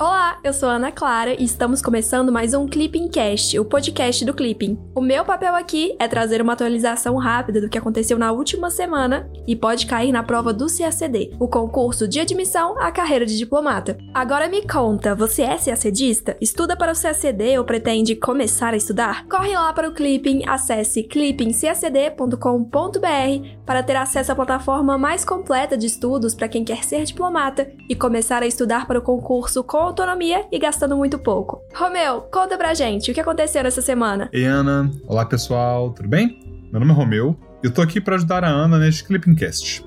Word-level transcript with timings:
Olá, 0.00 0.38
eu 0.44 0.52
sou 0.52 0.68
Ana 0.68 0.92
Clara 0.92 1.34
e 1.34 1.42
estamos 1.42 1.82
começando 1.82 2.30
mais 2.30 2.54
um 2.54 2.68
Clipping 2.68 3.08
Cast, 3.08 3.58
o 3.58 3.64
podcast 3.64 4.24
do 4.24 4.32
Clipping. 4.32 4.78
O 4.94 5.00
meu 5.00 5.24
papel 5.24 5.56
aqui 5.56 5.96
é 5.98 6.06
trazer 6.06 6.40
uma 6.40 6.52
atualização 6.52 7.16
rápida 7.16 7.60
do 7.60 7.68
que 7.68 7.76
aconteceu 7.76 8.16
na 8.16 8.30
última 8.30 8.70
semana 8.70 9.28
e 9.44 9.56
pode 9.56 9.86
cair 9.86 10.12
na 10.12 10.22
prova 10.22 10.52
do 10.52 10.68
CACD, 10.68 11.34
o 11.40 11.48
concurso 11.48 12.06
de 12.06 12.20
admissão 12.20 12.78
à 12.78 12.92
carreira 12.92 13.26
de 13.26 13.36
diplomata. 13.36 13.98
Agora 14.14 14.46
me 14.46 14.64
conta, 14.64 15.16
você 15.16 15.42
é 15.42 15.58
CACDista? 15.58 16.36
Estuda 16.40 16.76
para 16.76 16.92
o 16.92 16.96
CACD 16.96 17.58
ou 17.58 17.64
pretende 17.64 18.14
começar 18.14 18.74
a 18.74 18.76
estudar? 18.76 19.26
Corre 19.26 19.54
lá 19.54 19.72
para 19.72 19.88
o 19.88 19.92
Clipping, 19.92 20.44
acesse 20.46 21.02
clippingcacd.com.br 21.02 23.48
para 23.66 23.82
ter 23.82 23.96
acesso 23.96 24.30
à 24.30 24.36
plataforma 24.36 24.96
mais 24.96 25.24
completa 25.24 25.76
de 25.76 25.86
estudos 25.86 26.36
para 26.36 26.46
quem 26.46 26.62
quer 26.62 26.84
ser 26.84 27.02
diplomata 27.02 27.68
e 27.88 27.96
começar 27.96 28.44
a 28.44 28.46
estudar 28.46 28.86
para 28.86 29.00
o 29.00 29.02
concurso 29.02 29.64
com 29.64 29.87
autonomia 29.88 30.46
e 30.52 30.58
gastando 30.58 30.96
muito 30.96 31.18
pouco. 31.18 31.62
Romeu, 31.74 32.22
conta 32.32 32.56
pra 32.56 32.74
gente 32.74 33.10
o 33.10 33.14
que 33.14 33.20
aconteceu 33.20 33.62
nessa 33.62 33.80
semana. 33.80 34.28
Ei, 34.32 34.44
Ana. 34.44 34.90
Olá, 35.06 35.24
pessoal. 35.24 35.90
Tudo 35.92 36.08
bem? 36.08 36.38
Meu 36.70 36.80
nome 36.80 36.92
é 36.92 36.94
Romeu 36.94 37.36
e 37.62 37.66
eu 37.66 37.72
tô 37.72 37.80
aqui 37.80 38.00
para 38.00 38.16
ajudar 38.16 38.44
a 38.44 38.48
Ana 38.48 38.78
neste 38.78 39.04
Clippingcast. 39.04 39.84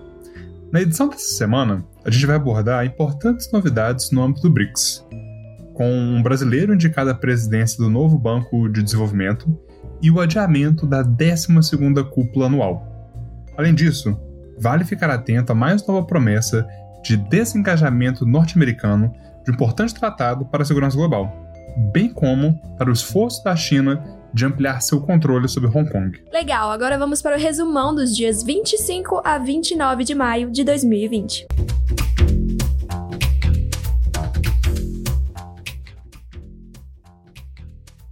Na 0.71 0.81
edição 0.81 1.07
dessa 1.07 1.35
semana, 1.35 1.85
a 2.03 2.09
gente 2.09 2.25
vai 2.25 2.35
abordar 2.35 2.85
importantes 2.85 3.51
novidades 3.51 4.11
no 4.11 4.23
âmbito 4.23 4.41
do 4.41 4.53
BRICS, 4.53 5.05
com 5.73 5.89
um 5.89 6.23
brasileiro 6.23 6.73
indicado 6.73 7.09
à 7.09 7.13
presidência 7.13 7.77
do 7.77 7.89
novo 7.89 8.17
Banco 8.17 8.67
de 8.69 8.81
Desenvolvimento 8.81 9.47
e 10.01 10.09
o 10.09 10.19
adiamento 10.19 10.87
da 10.87 11.03
12ª 11.03 12.03
cúpula 12.09 12.47
anual. 12.47 12.87
Além 13.57 13.75
disso, 13.75 14.17
vale 14.57 14.83
ficar 14.83 15.09
atento 15.09 15.51
a 15.51 15.55
mais 15.55 15.85
nova 15.85 16.05
promessa 16.07 16.65
de 17.03 17.17
desengajamento 17.17 18.25
norte-americano 18.25 19.13
de 19.43 19.51
um 19.51 19.53
importante 19.53 19.93
tratado 19.93 20.45
para 20.45 20.63
a 20.63 20.65
segurança 20.65 20.97
global, 20.97 21.31
bem 21.91 22.09
como 22.09 22.59
para 22.77 22.89
o 22.89 22.93
esforço 22.93 23.43
da 23.43 23.55
China 23.55 24.03
de 24.33 24.45
ampliar 24.45 24.81
seu 24.81 25.01
controle 25.01 25.47
sobre 25.47 25.69
Hong 25.69 25.89
Kong. 25.89 26.23
Legal, 26.31 26.71
agora 26.71 26.97
vamos 26.97 27.21
para 27.21 27.35
o 27.35 27.39
resumão 27.39 27.93
dos 27.93 28.15
dias 28.15 28.43
25 28.43 29.21
a 29.23 29.37
29 29.37 30.03
de 30.03 30.15
maio 30.15 30.49
de 30.49 30.63
2020. 30.63 31.47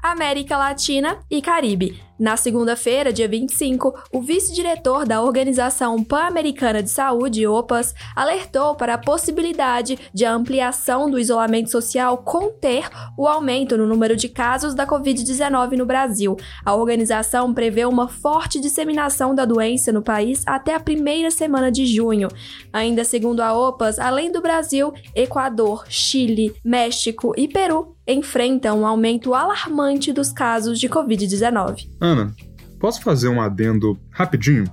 América 0.01 0.57
Latina 0.57 1.19
e 1.29 1.41
Caribe. 1.41 2.08
Na 2.19 2.35
segunda-feira, 2.35 3.13
dia 3.13 3.29
25, 3.29 3.97
o 4.11 4.21
vice-diretor 4.21 5.05
da 5.05 5.23
Organização 5.23 6.03
Pan-Americana 6.03 6.83
de 6.83 6.89
Saúde, 6.89 7.47
OPAS, 7.47 7.95
alertou 8.13 8.75
para 8.75 8.95
a 8.95 8.97
possibilidade 8.97 9.97
de 10.13 10.25
a 10.25 10.33
ampliação 10.33 11.09
do 11.09 11.17
isolamento 11.17 11.71
social 11.71 12.17
conter 12.17 12.89
o 13.17 13.25
aumento 13.25 13.77
no 13.77 13.87
número 13.87 14.17
de 14.17 14.27
casos 14.27 14.75
da 14.75 14.85
Covid-19 14.85 15.77
no 15.77 15.85
Brasil. 15.85 16.35
A 16.65 16.75
organização 16.75 17.53
prevê 17.53 17.85
uma 17.85 18.09
forte 18.09 18.59
disseminação 18.59 19.33
da 19.33 19.45
doença 19.45 19.93
no 19.93 20.01
país 20.01 20.43
até 20.45 20.75
a 20.75 20.79
primeira 20.79 21.31
semana 21.31 21.71
de 21.71 21.85
junho. 21.85 22.27
Ainda 22.73 23.05
segundo 23.05 23.39
a 23.39 23.53
OPAS, 23.53 23.97
além 23.97 24.29
do 24.29 24.41
Brasil, 24.41 24.93
Equador, 25.15 25.85
Chile, 25.87 26.53
México 26.65 27.33
e 27.37 27.47
Peru 27.47 27.95
enfrentam 28.11 28.81
um 28.81 28.87
aumento 28.87 29.35
alarmante 29.35 30.11
dos 30.11 30.31
casos 30.31 30.79
de 30.79 30.89
Covid-19. 30.89 31.87
Ana, 32.09 32.33
posso 32.79 33.01
fazer 33.01 33.27
um 33.27 33.39
adendo 33.39 33.99
rapidinho? 34.09 34.65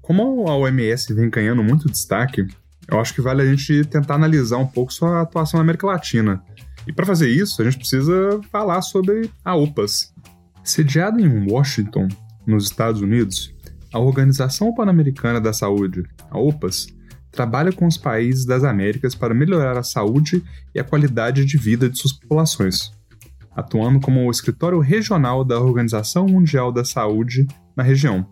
Como 0.00 0.48
a 0.48 0.56
OMS 0.56 1.12
vem 1.12 1.28
ganhando 1.28 1.62
muito 1.62 1.90
destaque, 1.90 2.46
eu 2.88 3.00
acho 3.00 3.12
que 3.12 3.20
vale 3.20 3.42
a 3.42 3.44
gente 3.44 3.84
tentar 3.84 4.14
analisar 4.14 4.58
um 4.58 4.66
pouco 4.66 4.92
sua 4.92 5.22
atuação 5.22 5.58
na 5.58 5.62
América 5.62 5.86
Latina. 5.86 6.42
E 6.86 6.92
para 6.92 7.04
fazer 7.04 7.28
isso, 7.28 7.60
a 7.60 7.64
gente 7.64 7.78
precisa 7.78 8.40
falar 8.50 8.80
sobre 8.82 9.30
a 9.44 9.54
OPAS. 9.54 10.14
Sediada 10.62 11.20
em 11.20 11.50
Washington, 11.50 12.08
nos 12.46 12.64
Estados 12.64 13.02
Unidos, 13.02 13.54
a 13.92 13.98
Organização 13.98 14.72
Pan-Americana 14.74 15.40
da 15.40 15.52
Saúde, 15.52 16.04
a 16.30 16.38
OPAS, 16.38 16.86
trabalha 17.32 17.72
com 17.72 17.86
os 17.86 17.96
países 17.96 18.44
das 18.44 18.64
Américas 18.64 19.14
para 19.14 19.34
melhorar 19.34 19.76
a 19.76 19.82
saúde 19.82 20.42
e 20.74 20.78
a 20.78 20.84
qualidade 20.84 21.44
de 21.44 21.58
vida 21.58 21.90
de 21.90 21.98
suas 21.98 22.12
populações, 22.12 22.92
atuando 23.58 23.98
como 23.98 24.24
o 24.24 24.30
escritório 24.30 24.78
regional 24.78 25.44
da 25.44 25.58
Organização 25.58 26.26
Mundial 26.26 26.70
da 26.70 26.84
Saúde 26.84 27.44
na 27.76 27.82
região. 27.82 28.24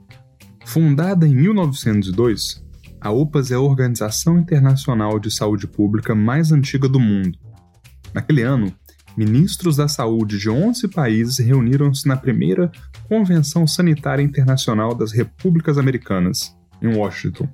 Fundada 0.65 1.27
em 1.27 1.35
1902, 1.35 2.65
a 3.01 3.11
OPAS 3.11 3.51
é 3.51 3.57
a 3.57 3.61
organização 3.61 4.39
internacional 4.39 5.19
de 5.19 5.29
saúde 5.29 5.67
pública 5.67 6.15
mais 6.15 6.53
antiga 6.53 6.89
do 6.89 7.01
mundo. 7.01 7.37
Naquele 8.15 8.43
ano, 8.43 8.73
ministros 9.17 9.77
da 9.77 9.89
saúde 9.89 10.39
de 10.39 10.49
11 10.49 10.87
países 10.89 11.39
reuniram-se 11.39 12.07
na 12.07 12.17
primeira 12.17 12.71
Convenção 13.09 13.67
Sanitária 13.67 14.23
Internacional 14.23 14.95
das 14.95 15.11
Repúblicas 15.11 15.77
Americanas, 15.77 16.57
em 16.81 16.95
Washington 16.95 17.49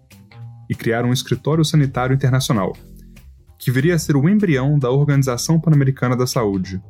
e 0.68 0.74
criaram 0.74 1.08
um 1.08 1.12
escritório 1.14 1.64
sanitário 1.64 2.12
internacional, 2.12 2.76
que 3.58 3.70
viria 3.70 3.94
a 3.94 3.98
ser 3.98 4.14
o 4.14 4.28
embrião 4.28 4.78
da 4.78 4.90
Organização 4.90 5.58
Pan-Americana 5.58 6.14
da 6.14 6.26
Saúde. 6.26 6.82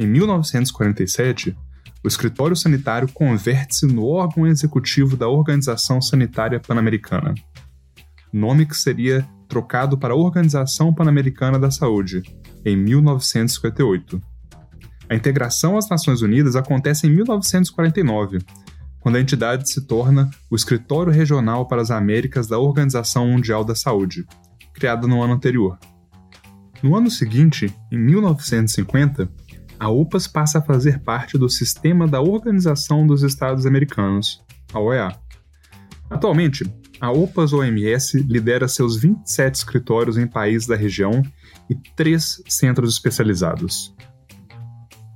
Em 0.00 0.06
1947, 0.06 1.56
o 2.04 2.06
escritório 2.06 2.54
sanitário 2.54 3.08
converte-se 3.12 3.84
no 3.84 4.06
órgão 4.06 4.46
executivo 4.46 5.16
da 5.16 5.26
Organização 5.26 6.00
Sanitária 6.00 6.60
Pan-Americana, 6.60 7.34
nome 8.32 8.64
que 8.64 8.76
seria 8.76 9.28
trocado 9.48 9.98
para 9.98 10.14
Organização 10.14 10.94
Pan-Americana 10.94 11.58
da 11.58 11.72
Saúde, 11.72 12.22
em 12.64 12.76
1958. 12.76 14.22
A 15.08 15.16
integração 15.16 15.76
às 15.76 15.88
Nações 15.88 16.22
Unidas 16.22 16.54
acontece 16.54 17.08
em 17.08 17.10
1949, 17.10 18.38
quando 19.00 19.16
a 19.16 19.20
entidade 19.20 19.68
se 19.68 19.84
torna 19.84 20.30
o 20.48 20.54
Escritório 20.54 21.12
Regional 21.12 21.66
para 21.66 21.82
as 21.82 21.90
Américas 21.90 22.46
da 22.46 22.56
Organização 22.56 23.26
Mundial 23.26 23.64
da 23.64 23.74
Saúde, 23.74 24.24
criada 24.72 25.08
no 25.08 25.20
ano 25.20 25.32
anterior. 25.32 25.76
No 26.84 26.94
ano 26.94 27.10
seguinte, 27.10 27.74
em 27.90 27.98
1950, 27.98 29.28
a 29.78 29.88
OPAS 29.88 30.26
passa 30.26 30.58
a 30.58 30.62
fazer 30.62 31.00
parte 31.00 31.38
do 31.38 31.48
Sistema 31.48 32.06
da 32.06 32.20
Organização 32.20 33.06
dos 33.06 33.22
Estados 33.22 33.64
Americanos, 33.64 34.42
a 34.72 34.80
OEA. 34.80 35.16
Atualmente, 36.10 36.64
a 37.00 37.12
OPAS-OMS 37.12 38.18
lidera 38.22 38.66
seus 38.66 38.96
27 38.96 39.54
escritórios 39.54 40.18
em 40.18 40.26
países 40.26 40.66
da 40.66 40.74
região 40.74 41.22
e 41.70 41.74
três 41.94 42.42
centros 42.48 42.94
especializados. 42.94 43.94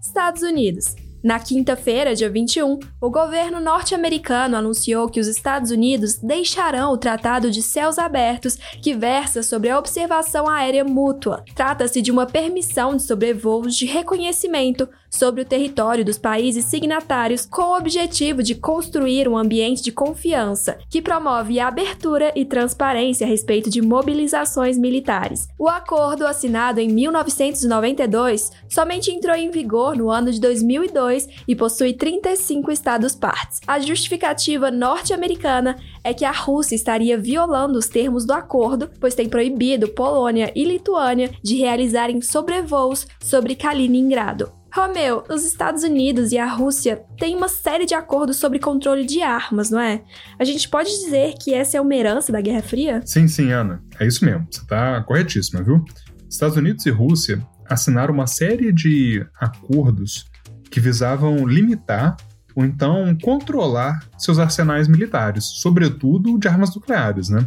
Estados 0.01 0.43
Unidos. 0.43 0.95
Na 1.23 1.39
quinta-feira, 1.39 2.17
dia 2.17 2.29
21, 2.29 2.81
o 3.01 3.09
governo 3.09 3.61
norte-americano 3.61 4.57
anunciou 4.57 5.09
que 5.09 5.21
os 5.21 5.29
Estados 5.29 5.71
Unidos 5.71 6.17
deixarão 6.17 6.93
o 6.93 6.99
Tratado 6.99 7.49
de 7.49 7.63
Céus 7.63 7.97
Abertos, 7.97 8.57
que 8.83 8.93
versa 8.93 9.41
sobre 9.41 9.71
a 9.71 9.79
observação 9.79 10.49
aérea 10.49 10.85
mútua. 10.85 11.45
Trata-se 11.55 12.03
de 12.03 12.11
uma 12.11 12.27
permissão 12.27 12.97
de 12.97 13.05
sobrevoos 13.05 13.77
de 13.77 13.87
reconhecimento 13.87 14.89
sobre 15.09 15.43
o 15.43 15.45
território 15.45 16.05
dos 16.05 16.19
países 16.19 16.65
signatários 16.65 17.47
com 17.47 17.63
o 17.63 17.77
objetivo 17.77 18.43
de 18.43 18.55
construir 18.55 19.29
um 19.29 19.37
ambiente 19.37 19.83
de 19.83 19.93
confiança 19.93 20.79
que 20.89 21.03
promove 21.03 21.61
abertura 21.61 22.33
e 22.35 22.45
transparência 22.45 23.27
a 23.27 23.31
respeito 23.31 23.69
de 23.69 23.83
mobilizações 23.83 24.79
militares. 24.79 25.47
O 25.59 25.69
acordo, 25.69 26.27
assinado 26.27 26.81
em 26.81 26.89
1992, 26.89 28.51
somente 28.69 29.13
entrou 29.13 29.37
em 29.37 29.51
vigor 29.51 29.95
no 29.97 30.11
ano 30.11 30.33
de 30.33 30.41
2002 30.41 31.12
e 31.47 31.55
possui 31.55 31.95
35 31.95 32.71
estados-partes. 32.71 33.61
A 33.67 33.79
justificativa 33.79 34.71
norte-americana 34.71 35.77
é 36.05 36.13
que 36.13 36.25
a 36.25 36.33
Rússia 36.33 36.75
estaria 36.75 37.19
violando 37.19 37.79
os 37.79 37.89
termos 37.89 38.25
do 38.25 38.33
acordo, 38.33 38.91
pois 39.01 39.15
tem 39.15 39.29
proibido 39.29 39.89
Polônia 39.89 40.53
e 40.55 40.65
Lituânia 40.65 41.31
de 41.43 41.57
realizarem 41.57 42.21
sobrevoos 42.21 43.07
sobre 43.21 43.55
Kaliningrado. 43.55 44.53
Romeu, 44.75 45.23
os 45.29 45.45
Estados 45.45 45.83
Unidos 45.83 46.33
e 46.33 46.39
a 46.39 46.47
Rússia 46.47 47.05
têm 47.19 47.37
uma 47.37 47.49
série 47.49 47.85
de 47.85 47.95
acordos 47.95 48.39
sobre 48.39 48.59
controle 48.59 49.05
de 49.05 49.21
armas, 49.21 49.71
não 49.71 49.79
é? 49.79 50.03
A 50.39 50.45
gente 50.45 50.67
pode 50.67 50.89
dizer 50.89 51.35
que 51.39 51.53
essa 51.53 51.77
é 51.77 51.81
uma 51.81 51.95
herança 51.95 52.33
da 52.33 52.41
Guerra 52.41 52.63
Fria? 52.63 53.03
Sim, 53.05 53.29
sim, 53.29 53.53
Ana. 53.53 53.83
É 54.01 54.07
isso 54.07 54.25
mesmo. 54.25 54.47
Você 54.51 54.63
está 54.63 55.03
corretíssima, 55.03 55.63
viu? 55.63 55.85
Estados 56.27 56.57
Unidos 56.57 56.87
e 56.87 56.91
Rússia 56.91 57.47
assinaram 57.69 58.15
uma 58.15 58.27
série 58.27 58.73
de 58.73 59.23
acordos 59.39 60.25
que 60.73 60.81
visavam 60.81 61.47
limitar 61.47 62.17
ou 62.57 62.65
então 62.65 63.17
controlar 63.23 64.01
seus 64.19 64.39
arsenais 64.39 64.89
militares, 64.89 65.45
sobretudo 65.45 66.39
de 66.39 66.49
armas 66.49 66.75
nucleares, 66.75 67.29
né? 67.29 67.47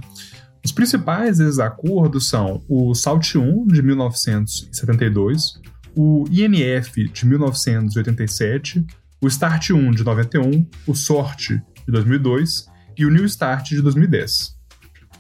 Os 0.64 0.72
principais 0.72 1.38
desses 1.38 1.60
acordos 1.60 2.30
são 2.30 2.64
o 2.70 2.96
SALT 2.96 3.36
I 3.36 3.68
de 3.68 3.82
1972, 3.84 5.60
o 5.96 6.26
INF 6.30 7.08
de 7.12 7.26
1987, 7.26 8.86
o 9.22 9.30
START 9.30 9.72
1 9.72 9.92
de 9.92 10.04
91, 10.04 10.68
o 10.86 10.94
SORT 10.94 11.50
de 11.50 11.92
2002 11.92 12.66
e 12.98 13.06
o 13.06 13.12
New 13.12 13.28
START 13.28 13.70
de 13.70 13.82
2010. 13.82 14.56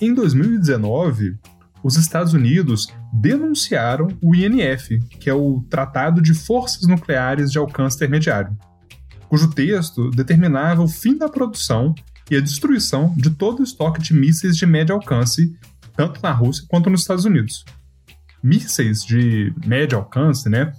Em 0.01 0.13
2019, 0.13 1.37
os 1.83 1.95
Estados 1.95 2.33
Unidos 2.33 2.87
denunciaram 3.21 4.09
o 4.21 4.35
INF, 4.35 4.99
que 5.19 5.29
é 5.29 5.33
o 5.33 5.63
Tratado 5.69 6.21
de 6.21 6.33
Forças 6.33 6.85
Nucleares 6.87 7.51
de 7.51 7.57
Alcance 7.57 7.95
Intermediário, 7.95 8.55
cujo 9.29 9.49
texto 9.49 10.09
determinava 10.11 10.81
o 10.81 10.87
fim 10.87 11.17
da 11.17 11.29
produção 11.29 11.95
e 12.29 12.35
a 12.35 12.41
destruição 12.41 13.13
de 13.15 13.29
todo 13.29 13.61
o 13.61 13.63
estoque 13.63 14.01
de 14.01 14.13
mísseis 14.13 14.57
de 14.57 14.65
médio 14.65 14.93
alcance, 14.93 15.55
tanto 15.95 16.21
na 16.21 16.31
Rússia 16.31 16.65
quanto 16.67 16.89
nos 16.89 17.01
Estados 17.01 17.23
Unidos. 17.23 17.63
Mísseis 18.43 19.03
de 19.03 19.53
médio 19.65 19.97
alcance, 19.97 20.49
né, 20.49 20.73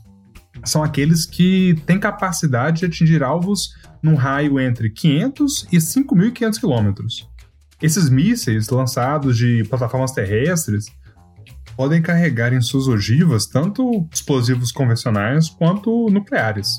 são 0.62 0.82
aqueles 0.82 1.24
que 1.24 1.80
têm 1.86 1.98
capacidade 1.98 2.80
de 2.80 2.86
atingir 2.86 3.22
alvos 3.22 3.74
num 4.02 4.14
raio 4.14 4.60
entre 4.60 4.90
500 4.90 5.68
e 5.72 5.76
5.500 5.78 6.60
quilômetros. 6.60 7.28
Esses 7.80 8.08
mísseis 8.10 8.68
lançados 8.68 9.36
de 9.36 9.64
plataformas 9.68 10.12
terrestres 10.12 10.86
podem 11.76 12.00
carregar 12.00 12.52
em 12.52 12.60
suas 12.60 12.88
ogivas 12.88 13.46
tanto 13.46 14.08
explosivos 14.12 14.72
convencionais 14.72 15.48
quanto 15.48 16.08
nucleares. 16.10 16.78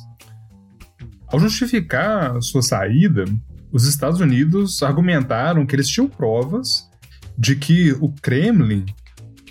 Ao 1.27 1.39
justificar 1.39 2.41
sua 2.41 2.61
saída, 2.61 3.25
os 3.71 3.83
Estados 3.83 4.19
Unidos 4.21 4.81
argumentaram 4.81 5.65
que 5.65 5.75
eles 5.75 5.87
tinham 5.89 6.07
provas 6.07 6.89
de 7.37 7.55
que 7.55 7.91
o 7.99 8.11
Kremlin 8.21 8.85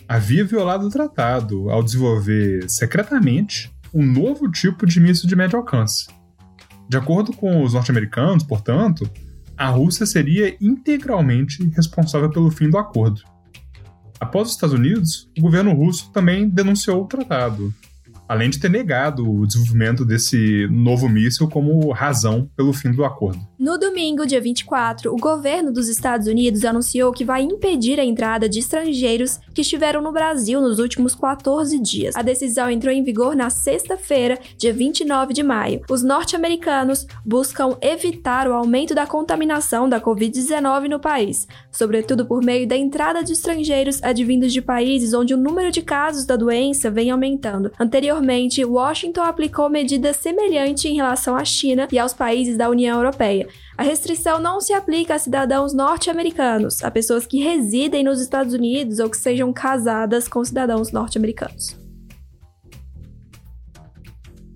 havia 0.08 0.44
violado 0.44 0.86
o 0.86 0.90
tratado 0.90 1.70
ao 1.70 1.82
desenvolver 1.82 2.68
secretamente 2.68 3.70
um 3.92 4.04
novo 4.04 4.50
tipo 4.50 4.86
de 4.86 5.00
míssil 5.00 5.28
de 5.28 5.36
médio 5.36 5.58
alcance. 5.58 6.06
De 6.88 6.96
acordo 6.96 7.32
com 7.32 7.62
os 7.62 7.74
norte-americanos, 7.74 8.44
portanto, 8.44 9.08
a 9.56 9.68
Rússia 9.68 10.06
seria 10.06 10.56
integralmente 10.60 11.64
responsável 11.74 12.30
pelo 12.30 12.50
fim 12.50 12.68
do 12.68 12.78
acordo. 12.78 13.22
Após 14.18 14.48
os 14.48 14.54
Estados 14.54 14.74
Unidos, 14.74 15.28
o 15.36 15.42
governo 15.42 15.72
russo 15.72 16.10
também 16.10 16.48
denunciou 16.48 17.02
o 17.02 17.06
tratado, 17.06 17.72
além 18.28 18.50
de 18.50 18.58
ter 18.58 18.70
negado 18.70 19.28
o 19.28 19.46
desenvolvimento 19.46 20.04
desse 20.04 20.66
novo 20.70 21.08
míssil 21.08 21.48
como 21.48 21.90
razão 21.90 22.50
pelo 22.56 22.72
fim 22.72 22.92
do 22.92 23.04
acordo. 23.04 23.38
No 23.58 23.78
domingo, 23.78 24.26
dia 24.26 24.40
24, 24.40 25.12
o 25.12 25.16
governo 25.16 25.72
dos 25.72 25.88
Estados 25.88 26.26
Unidos 26.26 26.64
anunciou 26.64 27.12
que 27.12 27.24
vai 27.24 27.42
impedir 27.42 27.98
a 27.98 28.04
entrada 28.04 28.48
de 28.48 28.58
estrangeiros 28.58 29.40
que 29.54 29.62
estiveram 29.62 30.02
no 30.02 30.12
Brasil 30.12 30.60
nos 30.60 30.78
últimos 30.78 31.14
14 31.14 31.78
dias. 31.78 32.14
A 32.16 32.22
decisão 32.22 32.70
entrou 32.70 32.92
em 32.92 33.02
vigor 33.02 33.34
na 33.34 33.48
sexta-feira, 33.48 34.38
dia 34.58 34.72
29 34.72 35.32
de 35.32 35.42
maio. 35.42 35.82
Os 35.88 36.02
norte-americanos 36.02 37.06
buscam 37.24 37.76
evitar 37.80 38.48
o 38.48 38.52
aumento 38.52 38.94
da 38.94 39.06
contaminação 39.06 39.88
da 39.88 40.00
Covid-19 40.00 40.88
no 40.88 41.00
país, 41.00 41.46
sobretudo 41.70 42.26
por 42.26 42.42
meio 42.42 42.66
da 42.66 42.76
entrada 42.76 43.22
de 43.22 43.32
estrangeiros 43.32 44.02
advindos 44.02 44.52
de 44.52 44.60
países 44.60 45.14
onde 45.14 45.32
o 45.32 45.38
número 45.38 45.70
de 45.70 45.82
casos 45.82 46.24
da 46.24 46.36
doença 46.36 46.90
vem 46.90 47.10
aumentando. 47.10 47.70
Anteriormente, 47.78 48.15
Anteriormente, 48.16 48.64
Washington 48.64 49.24
aplicou 49.24 49.68
medida 49.68 50.10
semelhante 50.14 50.88
em 50.88 50.94
relação 50.96 51.36
à 51.36 51.44
China 51.44 51.86
e 51.92 51.98
aos 51.98 52.14
países 52.14 52.56
da 52.56 52.70
União 52.70 52.96
Europeia. 52.96 53.46
A 53.76 53.82
restrição 53.82 54.40
não 54.40 54.58
se 54.58 54.72
aplica 54.72 55.14
a 55.14 55.18
cidadãos 55.18 55.74
norte-americanos, 55.74 56.82
a 56.82 56.90
pessoas 56.90 57.26
que 57.26 57.42
residem 57.42 58.02
nos 58.02 58.18
Estados 58.18 58.54
Unidos 58.54 59.00
ou 59.00 59.10
que 59.10 59.18
sejam 59.18 59.52
casadas 59.52 60.28
com 60.28 60.42
cidadãos 60.42 60.92
norte-americanos. 60.92 61.76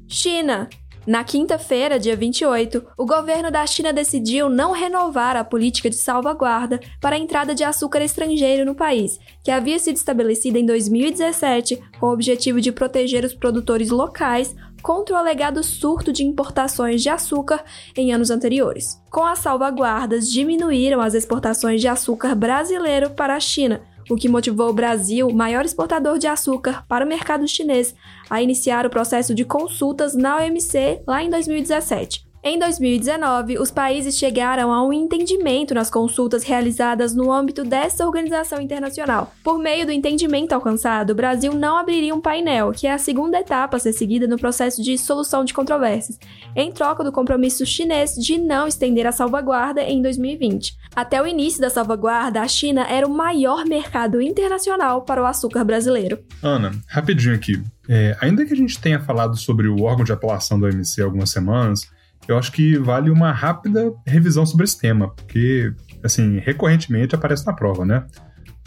China. 0.08 0.66
Na 1.06 1.24
quinta-feira, 1.24 1.98
dia 1.98 2.14
28, 2.14 2.86
o 2.96 3.06
governo 3.06 3.50
da 3.50 3.66
China 3.66 3.90
decidiu 3.92 4.50
não 4.50 4.72
renovar 4.72 5.34
a 5.34 5.42
política 5.42 5.88
de 5.88 5.96
salvaguarda 5.96 6.78
para 7.00 7.16
a 7.16 7.18
entrada 7.18 7.54
de 7.54 7.64
açúcar 7.64 8.02
estrangeiro 8.02 8.66
no 8.66 8.74
país, 8.74 9.18
que 9.42 9.50
havia 9.50 9.78
sido 9.78 9.96
estabelecida 9.96 10.58
em 10.58 10.66
2017 10.66 11.80
com 11.98 12.06
o 12.06 12.12
objetivo 12.12 12.60
de 12.60 12.70
proteger 12.70 13.24
os 13.24 13.34
produtores 13.34 13.88
locais 13.88 14.54
contra 14.82 15.14
o 15.14 15.18
alegado 15.18 15.62
surto 15.62 16.12
de 16.12 16.24
importações 16.24 17.02
de 17.02 17.08
açúcar 17.08 17.64
em 17.96 18.12
anos 18.12 18.30
anteriores. 18.30 19.00
Com 19.10 19.24
as 19.24 19.38
salvaguardas, 19.38 20.30
diminuíram 20.30 21.00
as 21.00 21.14
exportações 21.14 21.80
de 21.80 21.88
açúcar 21.88 22.34
brasileiro 22.34 23.10
para 23.10 23.34
a 23.34 23.40
China, 23.40 23.82
o 24.10 24.16
que 24.16 24.28
motivou 24.28 24.68
o 24.68 24.74
Brasil, 24.74 25.30
maior 25.30 25.64
exportador 25.64 26.18
de 26.18 26.26
açúcar 26.26 26.84
para 26.88 27.04
o 27.04 27.08
mercado 27.08 27.46
chinês, 27.46 27.94
a 28.28 28.42
iniciar 28.42 28.84
o 28.84 28.90
processo 28.90 29.34
de 29.34 29.44
consultas 29.44 30.14
na 30.14 30.36
OMC 30.36 31.02
lá 31.06 31.22
em 31.22 31.30
2017. 31.30 32.29
Em 32.42 32.58
2019, 32.58 33.58
os 33.58 33.70
países 33.70 34.16
chegaram 34.16 34.72
a 34.72 34.82
um 34.82 34.94
entendimento 34.94 35.74
nas 35.74 35.90
consultas 35.90 36.42
realizadas 36.42 37.14
no 37.14 37.30
âmbito 37.30 37.62
dessa 37.64 38.06
organização 38.06 38.62
internacional. 38.62 39.34
Por 39.44 39.58
meio 39.58 39.84
do 39.84 39.92
entendimento 39.92 40.54
alcançado, 40.54 41.10
o 41.10 41.14
Brasil 41.14 41.52
não 41.52 41.76
abriria 41.76 42.14
um 42.14 42.20
painel, 42.20 42.72
que 42.72 42.86
é 42.86 42.94
a 42.94 42.98
segunda 42.98 43.38
etapa 43.38 43.76
a 43.76 43.80
ser 43.80 43.92
seguida 43.92 44.26
no 44.26 44.38
processo 44.38 44.82
de 44.82 44.96
solução 44.96 45.44
de 45.44 45.52
controvérsias, 45.52 46.18
em 46.56 46.72
troca 46.72 47.04
do 47.04 47.12
compromisso 47.12 47.66
chinês 47.66 48.14
de 48.14 48.38
não 48.38 48.66
estender 48.66 49.06
a 49.06 49.12
salvaguarda 49.12 49.82
em 49.82 50.00
2020. 50.00 50.78
Até 50.96 51.20
o 51.20 51.26
início 51.26 51.60
da 51.60 51.68
salvaguarda, 51.68 52.40
a 52.40 52.48
China 52.48 52.86
era 52.88 53.06
o 53.06 53.14
maior 53.14 53.66
mercado 53.66 54.18
internacional 54.18 55.02
para 55.02 55.22
o 55.22 55.26
açúcar 55.26 55.62
brasileiro. 55.62 56.18
Ana, 56.42 56.72
rapidinho 56.88 57.34
aqui. 57.34 57.62
É, 57.86 58.16
ainda 58.18 58.46
que 58.46 58.54
a 58.54 58.56
gente 58.56 58.80
tenha 58.80 58.98
falado 58.98 59.36
sobre 59.36 59.68
o 59.68 59.82
órgão 59.82 60.06
de 60.06 60.12
apelação 60.12 60.58
do 60.58 60.64
OMC 60.64 61.02
algumas 61.02 61.28
semanas, 61.28 61.90
eu 62.32 62.38
acho 62.38 62.52
que 62.52 62.78
vale 62.78 63.10
uma 63.10 63.32
rápida 63.32 63.92
revisão 64.06 64.44
sobre 64.46 64.64
esse 64.64 64.78
tema, 64.78 65.08
porque, 65.10 65.72
assim, 66.02 66.38
recorrentemente 66.38 67.14
aparece 67.14 67.46
na 67.46 67.52
prova, 67.52 67.84
né? 67.84 68.06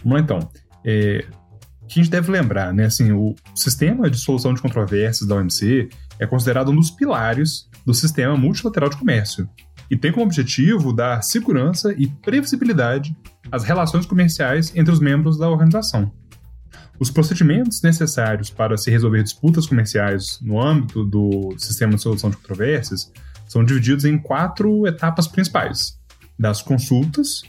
Vamos 0.04 0.18
lá, 0.18 0.19
então. 0.19 0.50
É, 0.86 1.25
que 1.88 2.00
a 2.00 2.04
gente 2.04 2.12
deve 2.12 2.31
lembrar, 2.31 2.74
né? 2.74 2.86
Assim, 2.86 3.12
o 3.12 3.36
sistema 3.54 4.10
de 4.10 4.18
solução 4.18 4.54
de 4.54 4.62
controvérsias 4.62 5.27
da 5.27 5.36
OMC 5.36 5.89
é 6.19 6.25
considerado 6.25 6.71
um 6.71 6.75
dos 6.75 6.89
pilares 6.89 7.69
do 7.86 7.94
sistema 7.94 8.36
multilateral 8.36 8.89
de 8.89 8.98
comércio 8.98 9.48
e 9.89 9.98
tem 9.98 10.12
como 10.12 10.25
objetivo 10.25 10.94
dar 10.94 11.21
segurança 11.21 11.94
e 11.98 12.07
previsibilidade 12.07 13.16
às 13.51 13.63
relações 13.63 14.06
comerciais 14.06 14.75
entre 14.75 14.92
os 14.92 15.00
membros 15.00 15.38
da 15.38 15.50
organização. 15.50 16.12
Os 17.00 17.12
procedimentos 17.12 17.81
necessários 17.81 18.50
para 18.50 18.77
se 18.77 18.89
resolver 18.89 19.24
disputas 19.24 19.68
comerciais 19.68 20.39
no 20.42 20.62
âmbito 20.62 21.04
do 21.04 21.54
sistema 21.57 21.95
de 21.95 22.01
solução 22.01 22.30
de 22.30 22.38
controvérsias 22.38 23.12
são 23.54 23.64
divididos 23.64 24.04
em 24.04 24.18
quatro 24.18 24.88
etapas 24.88 25.28
principais: 25.28 26.00
das 26.38 26.62
consultas, 26.62 27.44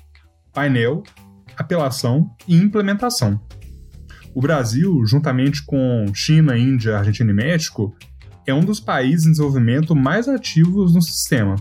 painel, 0.53 1.03
apelação 1.57 2.31
e 2.47 2.55
implementação. 2.55 3.41
O 4.35 4.41
Brasil, 4.41 5.07
juntamente 5.07 5.65
com 5.65 6.05
China, 6.13 6.59
Índia, 6.59 6.99
Argentina 6.99 7.31
e 7.31 7.35
México, 7.35 7.97
é 8.47 8.53
um 8.53 8.65
dos 8.65 8.81
países 8.81 9.27
em 9.27 9.31
desenvolvimento 9.31 9.97
mais 9.97 10.29
ativos 10.29 10.95
no 10.95 11.01
sistema. 11.01 11.57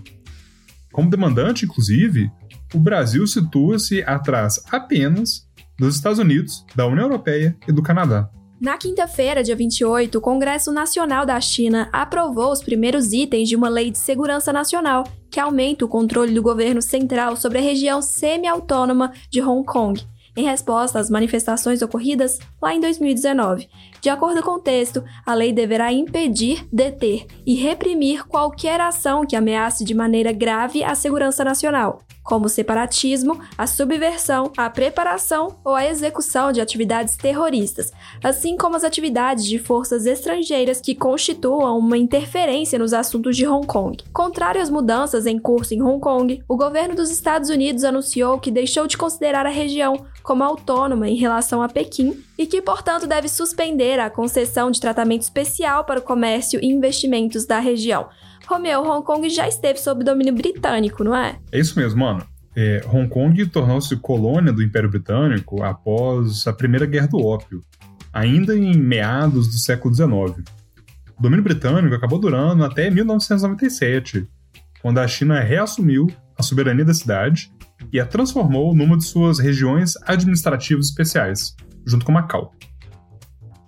Como 0.92 1.10
demandante, 1.10 1.66
inclusive, 1.66 2.30
o 2.74 2.80
Brasil 2.80 3.26
situa-se 3.26 4.04
atrás 4.04 4.62
apenas 4.72 5.48
dos 5.80 5.96
Estados 5.96 6.20
Unidos, 6.20 6.66
da 6.76 6.86
União 6.86 7.06
Europeia 7.06 7.56
e 7.68 7.72
do 7.72 7.82
Canadá. 7.82 8.30
Na 8.64 8.78
quinta-feira, 8.78 9.44
dia 9.44 9.58
28, 9.58 10.18
o 10.18 10.22
Congresso 10.22 10.72
Nacional 10.72 11.26
da 11.26 11.38
China 11.42 11.90
aprovou 11.92 12.50
os 12.50 12.64
primeiros 12.64 13.12
itens 13.12 13.50
de 13.50 13.58
uma 13.58 13.68
lei 13.68 13.92
de 13.92 13.98
segurança 13.98 14.54
nacional 14.54 15.04
que 15.30 15.38
aumenta 15.38 15.84
o 15.84 15.88
controle 15.90 16.34
do 16.34 16.42
governo 16.42 16.82
central 16.82 17.36
sobre 17.36 17.58
a 17.58 17.62
região 17.62 18.02
semi-autônoma 18.02 19.12
de 19.30 19.42
Hong 19.42 19.66
Kong, 19.66 20.02
em 20.38 20.46
resposta 20.46 20.98
às 20.98 21.10
manifestações 21.10 21.82
ocorridas 21.82 22.40
lá 22.62 22.74
em 22.74 22.80
2019. 22.80 23.68
De 24.00 24.08
acordo 24.08 24.42
com 24.42 24.52
o 24.52 24.62
texto, 24.62 25.04
a 25.26 25.34
lei 25.34 25.52
deverá 25.52 25.92
impedir, 25.92 26.66
deter 26.72 27.26
e 27.46 27.56
reprimir 27.56 28.26
qualquer 28.26 28.80
ação 28.80 29.26
que 29.26 29.36
ameace 29.36 29.84
de 29.84 29.94
maneira 29.94 30.32
grave 30.32 30.86
a 30.86 30.96
segurança 30.96 31.44
nacional, 31.44 32.00
como 32.24 32.46
o 32.46 32.50
separatismo, 32.50 33.40
a 33.58 33.68
subversão, 33.68 34.52
a 34.56 34.70
preparação 34.70 35.58
ou 35.64 35.76
a 35.76 35.86
execução 35.86 36.52
de 36.52 36.62
atividades 36.62 37.18
terroristas, 37.18 37.92
assim 38.24 38.56
como 38.56 38.76
as 38.76 38.84
atividades 38.84 39.46
de 39.46 39.60
forças 39.60 40.06
estrangeiras 40.06 40.80
que 40.80 40.96
constituam 40.96 41.78
uma 41.78 41.98
interferência 41.98 42.80
nos 42.80 42.94
assuntos 42.94 43.36
de 43.36 43.46
Hong 43.46 43.68
Kong. 43.68 43.98
Contrário 44.14 44.62
às 44.62 44.70
mudanças 44.70 45.26
em 45.26 45.38
curso 45.38 45.74
em 45.74 45.82
Hong 45.82 46.00
Kong, 46.00 46.42
o 46.48 46.56
governo 46.56 46.96
dos 46.96 47.12
Estados 47.12 47.50
Unidos 47.50 47.84
anunciou 47.84 48.40
que 48.40 48.50
deixou 48.50 48.88
de 48.88 48.98
considerar 48.98 49.46
a 49.46 49.50
região 49.50 50.06
como 50.24 50.44
autônoma 50.44 51.10
em 51.10 51.16
relação 51.16 51.62
a 51.62 51.68
Pequim 51.68 52.24
e 52.38 52.48
que, 52.48 52.62
portanto, 52.62 53.06
deve 53.06 53.28
suspender 53.28 54.00
a 54.00 54.10
concessão 54.10 54.72
de 54.72 54.80
tratamento 54.80 55.22
especial 55.22 55.84
para 55.84 56.00
o 56.00 56.04
comércio 56.04 56.60
e 56.64 56.68
investimentos 56.68 57.46
da 57.46 57.60
região. 57.60 58.08
Romeu, 58.54 58.84
Hong 58.84 59.04
Kong 59.04 59.28
já 59.30 59.48
esteve 59.48 59.80
sob 59.80 60.04
domínio 60.04 60.34
britânico, 60.34 61.04
não 61.04 61.16
é? 61.16 61.40
É 61.52 61.60
isso 61.60 61.78
mesmo, 61.80 62.02
mano. 62.02 62.24
É, 62.56 62.86
Hong 62.88 63.10
Kong 63.10 63.46
tornou-se 63.48 63.96
colônia 63.96 64.54
do 64.54 64.62
Império 64.62 64.90
Britânico 64.90 65.64
após 65.64 66.46
a 66.46 66.54
Primeira 66.54 66.86
Guerra 66.86 67.08
do 67.08 67.18
Ópio, 67.18 67.64
ainda 68.14 68.56
em 68.56 68.78
meados 68.78 69.48
do 69.48 69.58
século 69.58 69.94
XIX. 69.94 70.48
O 71.18 71.22
domínio 71.22 71.44
britânico 71.44 71.96
acabou 71.96 72.20
durando 72.20 72.64
até 72.64 72.92
1997, 72.92 74.28
quando 74.84 75.00
a 75.00 75.08
China 75.08 75.40
reassumiu 75.40 76.08
a 76.38 76.44
soberania 76.44 76.86
da 76.86 76.94
cidade 76.94 77.52
e 77.92 78.00
a 78.00 78.06
transformou 78.06 78.76
numa 78.76 78.98
de 78.98 79.04
suas 79.04 79.40
regiões 79.40 79.94
administrativas 80.06 80.86
especiais. 80.86 81.56
junto 81.88 82.06
com 82.06 82.12
Macau. 82.12 82.54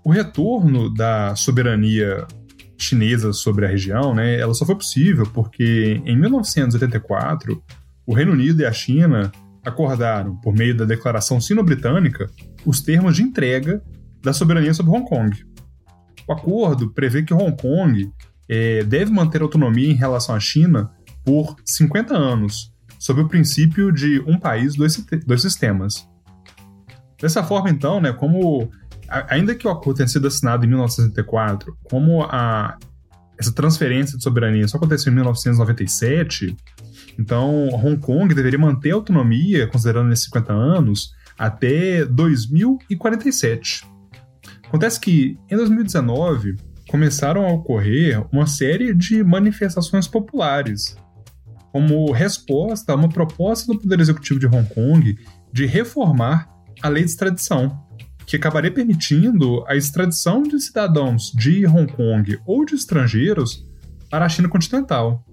O 0.03 0.11
retorno 0.11 0.93
da 0.93 1.35
soberania 1.35 2.27
chinesa 2.77 3.31
sobre 3.33 3.65
a 3.65 3.69
região, 3.69 4.13
né, 4.13 4.39
ela 4.39 4.53
só 4.53 4.65
foi 4.65 4.75
possível 4.75 5.25
porque 5.33 6.01
em 6.05 6.17
1984 6.17 7.63
o 8.05 8.13
Reino 8.13 8.33
Unido 8.33 8.61
e 8.61 8.65
a 8.65 8.71
China 8.71 9.31
acordaram, 9.63 10.35
por 10.37 10.53
meio 10.53 10.75
da 10.75 10.85
Declaração 10.85 11.41
Sino-Britânica, 11.41 12.29
os 12.65 12.81
termos 12.81 13.15
de 13.15 13.23
entrega 13.23 13.81
da 14.21 14.31
soberania 14.31 14.73
sobre 14.73 14.91
Hong 14.91 15.07
Kong. 15.07 15.43
O 16.27 16.33
acordo 16.33 16.91
prevê 16.91 17.23
que 17.23 17.33
Hong 17.33 17.55
Kong 17.59 18.11
é, 18.47 18.83
deve 18.83 19.11
manter 19.11 19.41
autonomia 19.41 19.89
em 19.89 19.95
relação 19.95 20.35
à 20.35 20.39
China 20.39 20.91
por 21.23 21.55
50 21.65 22.15
anos, 22.15 22.71
sob 22.99 23.21
o 23.21 23.27
princípio 23.27 23.91
de 23.91 24.19
um 24.27 24.37
país, 24.37 24.75
dois, 24.75 25.03
dois 25.25 25.41
sistemas. 25.41 26.07
Dessa 27.19 27.43
forma, 27.43 27.69
então, 27.69 27.99
né, 27.99 28.13
como 28.13 28.69
ainda 29.07 29.55
que 29.55 29.67
o 29.67 29.71
acordo 29.71 29.97
tenha 29.97 30.07
sido 30.07 30.27
assinado 30.27 30.65
em 30.65 30.69
1964, 30.69 31.77
como 31.83 32.23
a, 32.23 32.77
essa 33.37 33.53
transferência 33.53 34.17
de 34.17 34.23
soberania 34.23 34.67
só 34.67 34.77
aconteceu 34.77 35.11
em 35.11 35.15
1997, 35.15 36.55
então 37.19 37.69
Hong 37.69 37.97
Kong 37.97 38.33
deveria 38.33 38.59
manter 38.59 38.91
a 38.91 38.95
autonomia, 38.95 39.67
considerando 39.67 40.11
esses 40.11 40.25
50 40.25 40.53
anos, 40.53 41.11
até 41.37 42.05
2047. 42.05 43.85
Acontece 44.67 44.99
que, 44.99 45.37
em 45.49 45.55
2019, 45.55 46.55
começaram 46.89 47.45
a 47.45 47.51
ocorrer 47.51 48.25
uma 48.31 48.47
série 48.47 48.93
de 48.93 49.23
manifestações 49.23 50.07
populares, 50.07 50.95
como 51.71 52.11
resposta 52.11 52.93
a 52.93 52.95
uma 52.95 53.09
proposta 53.09 53.71
do 53.71 53.79
Poder 53.79 53.99
Executivo 53.99 54.39
de 54.39 54.47
Hong 54.47 54.67
Kong 54.73 55.17
de 55.51 55.65
reformar 55.65 56.49
a 56.81 56.89
lei 56.89 57.03
de 57.03 57.09
extradição, 57.09 57.84
que 58.25 58.35
acabaria 58.35 58.71
permitindo 58.71 59.63
a 59.67 59.75
extradição 59.75 60.43
de 60.43 60.59
cidadãos 60.59 61.31
de 61.31 61.65
Hong 61.65 61.91
Kong 61.91 62.39
ou 62.45 62.65
de 62.65 62.75
estrangeiros 62.75 63.65
para 64.09 64.25
a 64.25 64.29
China 64.29 64.49
continental. 64.49 65.23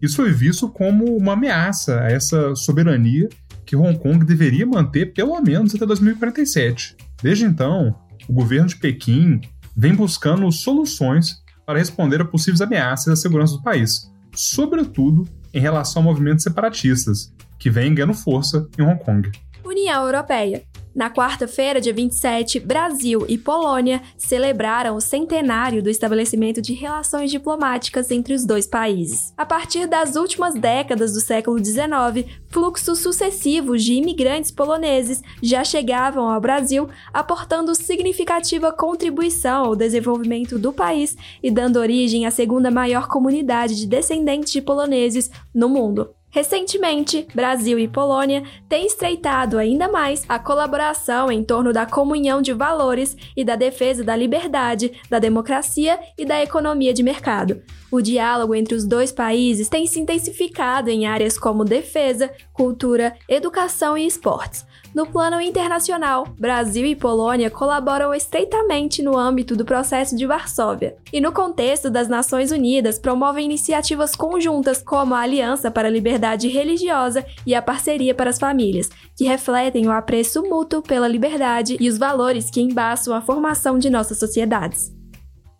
Isso 0.00 0.16
foi 0.16 0.32
visto 0.32 0.68
como 0.68 1.16
uma 1.16 1.32
ameaça 1.32 2.00
a 2.00 2.10
essa 2.10 2.54
soberania 2.54 3.28
que 3.64 3.74
Hong 3.74 3.98
Kong 3.98 4.24
deveria 4.24 4.66
manter 4.66 5.12
pelo 5.14 5.40
menos 5.40 5.74
até 5.74 5.86
2047. 5.86 6.96
Desde 7.22 7.44
então, 7.44 7.94
o 8.28 8.32
governo 8.32 8.68
de 8.68 8.76
Pequim 8.76 9.40
vem 9.74 9.94
buscando 9.94 10.50
soluções 10.52 11.42
para 11.64 11.78
responder 11.78 12.20
a 12.20 12.24
possíveis 12.24 12.60
ameaças 12.60 13.08
à 13.08 13.16
segurança 13.16 13.54
do 13.54 13.62
país, 13.62 14.10
sobretudo 14.34 15.26
em 15.52 15.60
relação 15.60 16.02
a 16.02 16.04
movimentos 16.04 16.42
separatistas, 16.42 17.32
que 17.58 17.70
vêm 17.70 17.94
ganhando 17.94 18.12
força 18.12 18.68
em 18.78 18.82
Hong 18.82 19.02
Kong. 19.02 19.32
União 19.64 20.04
Europeia. 20.04 20.62
Na 20.94 21.10
quarta-feira, 21.10 21.80
dia 21.80 21.92
27, 21.92 22.60
Brasil 22.60 23.26
e 23.28 23.36
Polônia 23.36 24.00
celebraram 24.16 24.94
o 24.94 25.00
centenário 25.00 25.82
do 25.82 25.90
estabelecimento 25.90 26.62
de 26.62 26.72
relações 26.72 27.32
diplomáticas 27.32 28.12
entre 28.12 28.32
os 28.32 28.46
dois 28.46 28.64
países. 28.64 29.34
A 29.36 29.44
partir 29.44 29.88
das 29.88 30.14
últimas 30.14 30.54
décadas 30.54 31.12
do 31.12 31.20
século 31.20 31.58
XIX, 31.58 32.30
fluxos 32.48 33.00
sucessivos 33.00 33.82
de 33.82 33.94
imigrantes 33.94 34.52
poloneses 34.52 35.20
já 35.42 35.64
chegavam 35.64 36.30
ao 36.30 36.40
Brasil, 36.40 36.88
aportando 37.12 37.74
significativa 37.74 38.72
contribuição 38.72 39.64
ao 39.64 39.74
desenvolvimento 39.74 40.60
do 40.60 40.72
país 40.72 41.16
e 41.42 41.50
dando 41.50 41.80
origem 41.80 42.24
à 42.24 42.30
segunda 42.30 42.70
maior 42.70 43.08
comunidade 43.08 43.74
de 43.74 43.88
descendentes 43.88 44.52
de 44.52 44.62
poloneses 44.62 45.28
no 45.52 45.68
mundo. 45.68 46.14
Recentemente, 46.34 47.28
Brasil 47.32 47.78
e 47.78 47.86
Polônia 47.86 48.42
têm 48.68 48.86
estreitado 48.86 49.56
ainda 49.56 49.86
mais 49.86 50.24
a 50.28 50.36
colaboração 50.36 51.30
em 51.30 51.44
torno 51.44 51.72
da 51.72 51.86
comunhão 51.86 52.42
de 52.42 52.52
valores 52.52 53.16
e 53.36 53.44
da 53.44 53.54
defesa 53.54 54.02
da 54.02 54.16
liberdade, 54.16 54.90
da 55.08 55.20
democracia 55.20 55.96
e 56.18 56.24
da 56.24 56.42
economia 56.42 56.92
de 56.92 57.04
mercado. 57.04 57.62
O 57.88 58.00
diálogo 58.00 58.52
entre 58.52 58.74
os 58.74 58.84
dois 58.84 59.12
países 59.12 59.68
tem 59.68 59.86
se 59.86 60.00
intensificado 60.00 60.90
em 60.90 61.06
áreas 61.06 61.38
como 61.38 61.64
defesa, 61.64 62.28
cultura, 62.52 63.14
educação 63.28 63.96
e 63.96 64.04
esportes. 64.04 64.66
No 64.94 65.06
plano 65.06 65.40
internacional, 65.40 66.24
Brasil 66.38 66.86
e 66.86 66.94
Polônia 66.94 67.50
colaboram 67.50 68.14
estreitamente 68.14 69.02
no 69.02 69.18
âmbito 69.18 69.56
do 69.56 69.64
processo 69.64 70.14
de 70.14 70.24
Varsóvia. 70.24 70.96
E 71.12 71.20
no 71.20 71.32
contexto 71.32 71.90
das 71.90 72.06
Nações 72.06 72.52
Unidas, 72.52 72.96
promovem 72.96 73.44
iniciativas 73.44 74.14
conjuntas 74.14 74.80
como 74.80 75.12
a 75.12 75.18
Aliança 75.18 75.68
para 75.68 75.88
a 75.88 75.90
Liberdade 75.90 76.46
Religiosa 76.46 77.26
e 77.44 77.56
a 77.56 77.60
Parceria 77.60 78.14
para 78.14 78.30
as 78.30 78.38
Famílias, 78.38 78.88
que 79.16 79.24
refletem 79.24 79.88
o 79.88 79.90
apreço 79.90 80.44
mútuo 80.44 80.80
pela 80.80 81.08
liberdade 81.08 81.76
e 81.80 81.88
os 81.88 81.98
valores 81.98 82.48
que 82.48 82.60
embaçam 82.60 83.12
a 83.12 83.20
formação 83.20 83.80
de 83.80 83.90
nossas 83.90 84.20
sociedades. 84.20 84.93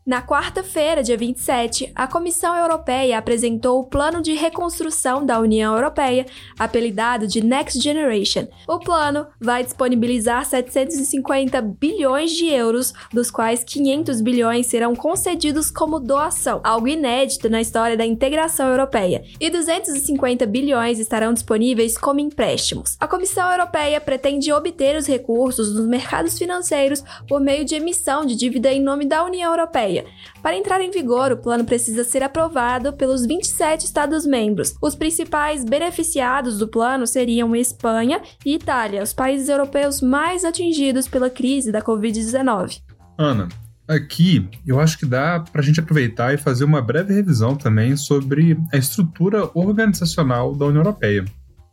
Na 0.07 0.21
quarta-feira, 0.21 1.03
dia 1.03 1.17
27, 1.17 1.91
a 1.95 2.07
Comissão 2.07 2.55
Europeia 2.55 3.17
apresentou 3.17 3.81
o 3.81 3.85
Plano 3.85 4.21
de 4.21 4.35
Reconstrução 4.35 5.25
da 5.25 5.41
União 5.41 5.75
Europeia, 5.75 6.27
apelidado 6.59 7.27
de 7.27 7.43
Next 7.43 7.81
Generation. 7.81 8.47
O 8.69 8.79
plano 8.79 9.27
vai 9.41 9.65
disponibilizar 9.65 10.45
750 10.45 11.59
bilhões 11.63 12.33
de 12.33 12.51
euros, 12.51 12.93
dos 13.15 13.31
quais 13.31 13.65
500 13.65 14.21
bilhões 14.21 14.67
serão 14.67 14.95
concedidos 14.95 15.71
como 15.71 15.99
doação, 15.99 16.61
algo 16.63 16.87
inédito 16.87 17.49
na 17.49 17.63
história 17.63 17.97
da 17.97 18.05
integração 18.05 18.69
europeia, 18.69 19.25
e 19.41 19.49
250 19.49 20.45
bilhões 20.45 20.99
estarão 20.99 21.33
disponíveis 21.33 21.97
como 21.97 22.21
empréstimos. 22.21 22.99
A 23.01 23.09
Comissão 23.09 23.51
Europeia 23.51 24.03
pretende 24.03 24.53
obter 24.53 24.97
os 24.99 25.07
recursos 25.07 25.75
nos 25.75 25.87
mercados 25.87 26.37
financeiros 26.37 27.03
por 27.27 27.41
meio 27.41 27.65
de 27.65 27.77
emissão 27.77 28.27
de 28.27 28.37
dívida 28.37 28.71
em 28.71 28.83
nome 28.83 29.07
da 29.07 29.25
União 29.25 29.51
Europeia 29.51 29.94
Europeia. 29.95 30.05
Para 30.43 30.57
entrar 30.57 30.81
em 30.81 30.91
vigor, 30.91 31.33
o 31.33 31.37
plano 31.37 31.65
precisa 31.65 32.05
ser 32.05 32.23
aprovado 32.23 32.93
pelos 32.93 33.25
27 33.25 33.85
Estados-membros. 33.85 34.75
Os 34.83 34.95
principais 34.95 35.65
beneficiados 35.65 36.59
do 36.59 36.69
plano 36.69 37.07
seriam 37.07 37.55
Espanha 37.55 38.21
e 38.45 38.55
Itália, 38.55 39.03
os 39.03 39.13
países 39.13 39.49
europeus 39.49 40.01
mais 40.01 40.45
atingidos 40.45 41.09
pela 41.09 41.31
crise 41.31 41.71
da 41.71 41.81
Covid-19. 41.81 42.81
Ana, 43.17 43.49
aqui 43.87 44.49
eu 44.67 44.81
acho 44.81 44.99
que 44.99 45.07
dá 45.07 45.41
para 45.41 45.61
a 45.61 45.65
gente 45.65 45.81
aproveitar 45.81 46.35
e 46.35 46.39
fazer 46.39 46.65
uma 46.65 46.83
breve 46.83 47.15
revisão 47.15 47.57
também 47.57 47.97
sobre 47.97 48.59
a 48.73 48.77
estrutura 48.77 49.51
organizacional 49.55 50.55
da 50.55 50.67
União 50.67 50.83
Europeia. 50.83 51.25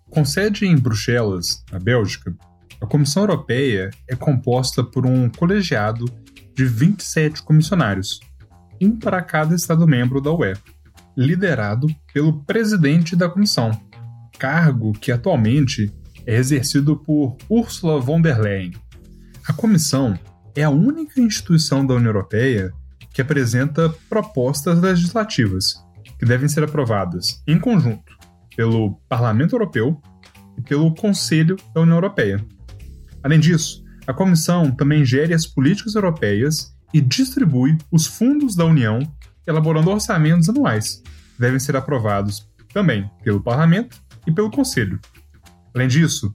Com 0.10 0.26
sede 0.26 0.66
em 0.66 0.78
Bruxelas, 0.78 1.64
na 1.72 1.80
Bélgica, 1.80 2.36
a 2.82 2.86
Comissão 2.86 3.24
Europeia 3.24 3.92
é 4.10 4.16
composta 4.16 4.84
por 4.84 5.06
um 5.06 5.30
colegiado 5.30 6.06
de 6.56 6.66
27 6.66 7.44
comissionários, 7.44 8.20
um 8.82 8.98
para 8.98 9.22
cada 9.22 9.56
Estado-membro 9.56 10.20
da 10.20 10.32
UE, 10.32 10.54
liderado 11.16 11.88
pelo 12.14 12.44
presidente 12.44 13.16
da 13.16 13.30
comissão, 13.30 13.72
cargo 14.40 14.94
que 14.94 15.12
atualmente 15.12 15.94
é 16.26 16.36
exercido 16.36 16.96
por 16.98 17.38
Ursula 17.50 18.00
von 18.00 18.22
der 18.22 18.40
Leyen. 18.40 18.74
A 19.48 19.54
comissão 19.54 20.18
é 20.56 20.64
a 20.64 20.70
única 20.70 21.20
instituição 21.20 21.86
da 21.86 21.94
União 21.94 22.10
Europeia 22.10 22.72
que 23.14 23.22
apresenta 23.22 23.90
propostas 24.10 24.80
legislativas 24.80 25.84
que 26.18 26.26
devem 26.26 26.48
ser 26.48 26.64
aprovadas 26.64 27.42
em 27.48 27.60
conjunto 27.60 28.16
pelo 28.56 28.96
Parlamento 29.10 29.56
Europeu 29.56 30.00
e 30.58 30.62
pelo 30.62 30.94
Conselho 30.94 31.56
da 31.74 31.82
União 31.82 31.98
Europeia. 31.98 32.44
Além 33.24 33.40
disso, 33.40 33.84
a 34.12 34.14
Comissão 34.14 34.70
também 34.70 35.06
gere 35.06 35.34
as 35.34 35.46
políticas 35.46 35.96
europeias 35.96 36.76
e 36.94 37.00
distribui 37.00 37.78
os 37.90 38.06
fundos 38.06 38.58
da 38.58 38.66
União, 38.66 39.00
elaborando 39.48 39.90
orçamentos 39.90 40.50
anuais. 40.50 41.02
Devem 41.40 41.60
ser 41.60 41.78
aprovados 41.78 42.46
também 42.74 43.10
pelo 43.24 43.42
Parlamento 43.42 43.98
e 44.28 44.32
pelo 44.32 44.52
Conselho. 44.52 45.00
Além 45.74 45.88
disso, 45.88 46.34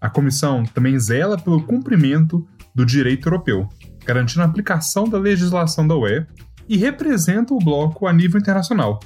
a 0.00 0.08
Comissão 0.08 0.64
também 0.64 0.98
zela 0.98 1.36
pelo 1.36 1.62
cumprimento 1.62 2.48
do 2.74 2.86
direito 2.86 3.28
europeu, 3.28 3.68
garantindo 4.06 4.40
a 4.40 4.46
aplicação 4.46 5.06
da 5.06 5.18
legislação 5.18 5.86
da 5.86 5.94
UE 5.94 6.26
e 6.66 6.78
representa 6.78 7.52
o 7.52 7.58
bloco 7.58 8.06
a 8.06 8.12
nível 8.12 8.40
internacional, 8.40 9.00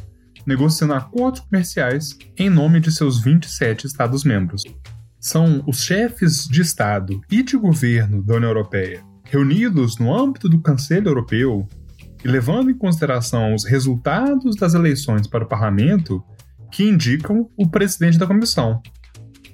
negociando 0.46 0.94
acordos 0.94 1.40
comerciais 1.40 2.16
em 2.38 2.48
nome 2.48 2.78
de 2.78 2.92
seus 2.92 3.20
27 3.20 3.88
Estados-membros 3.88 4.62
são 5.22 5.62
os 5.66 5.82
chefes 5.82 6.48
de 6.48 6.60
Estado 6.60 7.20
e 7.30 7.42
de 7.42 7.56
governo 7.56 8.22
da 8.22 8.34
União 8.34 8.50
Europeia 8.50 9.02
reunidos 9.32 9.96
no 9.96 10.14
âmbito 10.14 10.46
do 10.46 10.60
Conselho 10.60 11.08
Europeu 11.08 11.66
e 12.22 12.28
levando 12.28 12.70
em 12.70 12.76
consideração 12.76 13.54
os 13.54 13.64
resultados 13.64 14.56
das 14.56 14.74
eleições 14.74 15.26
para 15.26 15.44
o 15.44 15.48
parlamento 15.48 16.22
que 16.70 16.84
indicam 16.84 17.48
o 17.56 17.66
presidente 17.66 18.18
da 18.18 18.26
comissão, 18.26 18.82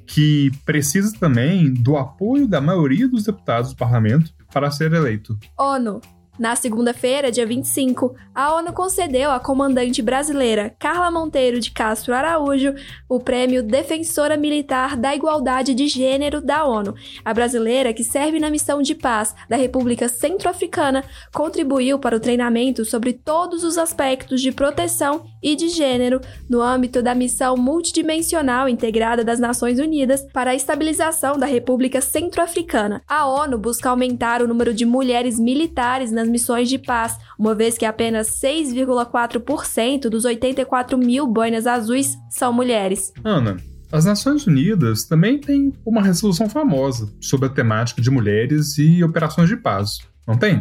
que 0.04 0.50
precisa 0.64 1.16
também 1.16 1.72
do 1.72 1.96
apoio 1.96 2.48
da 2.48 2.60
maioria 2.60 3.06
dos 3.06 3.22
deputados 3.22 3.70
do 3.70 3.76
parlamento 3.76 4.32
para 4.52 4.70
ser 4.70 4.92
eleito. 4.92 5.38
ONU 5.56 6.00
Na 6.38 6.54
segunda-feira, 6.54 7.32
dia 7.32 7.44
25, 7.44 8.14
a 8.32 8.54
ONU 8.54 8.72
concedeu 8.72 9.32
à 9.32 9.40
comandante 9.40 10.00
brasileira 10.00 10.72
Carla 10.78 11.10
Monteiro 11.10 11.58
de 11.58 11.72
Castro 11.72 12.14
Araújo 12.14 12.74
o 13.08 13.18
prêmio 13.18 13.60
Defensora 13.60 14.36
Militar 14.36 14.96
da 14.96 15.16
Igualdade 15.16 15.74
de 15.74 15.88
Gênero 15.88 16.40
da 16.40 16.64
ONU. 16.64 16.94
A 17.24 17.34
brasileira, 17.34 17.92
que 17.92 18.04
serve 18.04 18.38
na 18.38 18.50
missão 18.50 18.80
de 18.80 18.94
paz 18.94 19.34
da 19.48 19.56
República 19.56 20.08
Centro-Africana, 20.08 21.02
contribuiu 21.34 21.98
para 21.98 22.16
o 22.16 22.20
treinamento 22.20 22.84
sobre 22.84 23.12
todos 23.12 23.64
os 23.64 23.76
aspectos 23.76 24.40
de 24.40 24.52
proteção 24.52 25.26
e 25.42 25.56
de 25.56 25.68
gênero 25.68 26.20
no 26.48 26.60
âmbito 26.60 27.02
da 27.02 27.14
missão 27.14 27.56
multidimensional 27.56 28.68
integrada 28.68 29.24
das 29.24 29.38
Nações 29.38 29.78
Unidas 29.78 30.26
para 30.32 30.50
a 30.50 30.54
estabilização 30.54 31.38
da 31.38 31.46
República 31.46 32.00
Centro-Africana. 32.00 33.02
A 33.06 33.26
ONU 33.26 33.58
busca 33.58 33.90
aumentar 33.90 34.42
o 34.42 34.48
número 34.48 34.74
de 34.74 34.84
mulheres 34.84 35.38
militares 35.38 36.10
nas 36.10 36.28
missões 36.28 36.68
de 36.68 36.78
paz, 36.78 37.18
uma 37.38 37.54
vez 37.54 37.76
que 37.78 37.84
apenas 37.84 38.28
6,4% 38.40 40.08
dos 40.08 40.24
84 40.24 40.98
mil 40.98 41.26
boinas 41.26 41.66
azuis 41.66 42.16
são 42.30 42.52
mulheres. 42.52 43.12
Ana, 43.24 43.56
as 43.90 44.04
Nações 44.04 44.46
Unidas 44.46 45.04
também 45.04 45.38
têm 45.38 45.72
uma 45.84 46.02
resolução 46.02 46.48
famosa 46.48 47.10
sobre 47.20 47.46
a 47.46 47.52
temática 47.52 48.02
de 48.02 48.10
mulheres 48.10 48.76
e 48.76 49.02
operações 49.02 49.48
de 49.48 49.56
paz, 49.56 49.98
não 50.26 50.36
tem? 50.36 50.58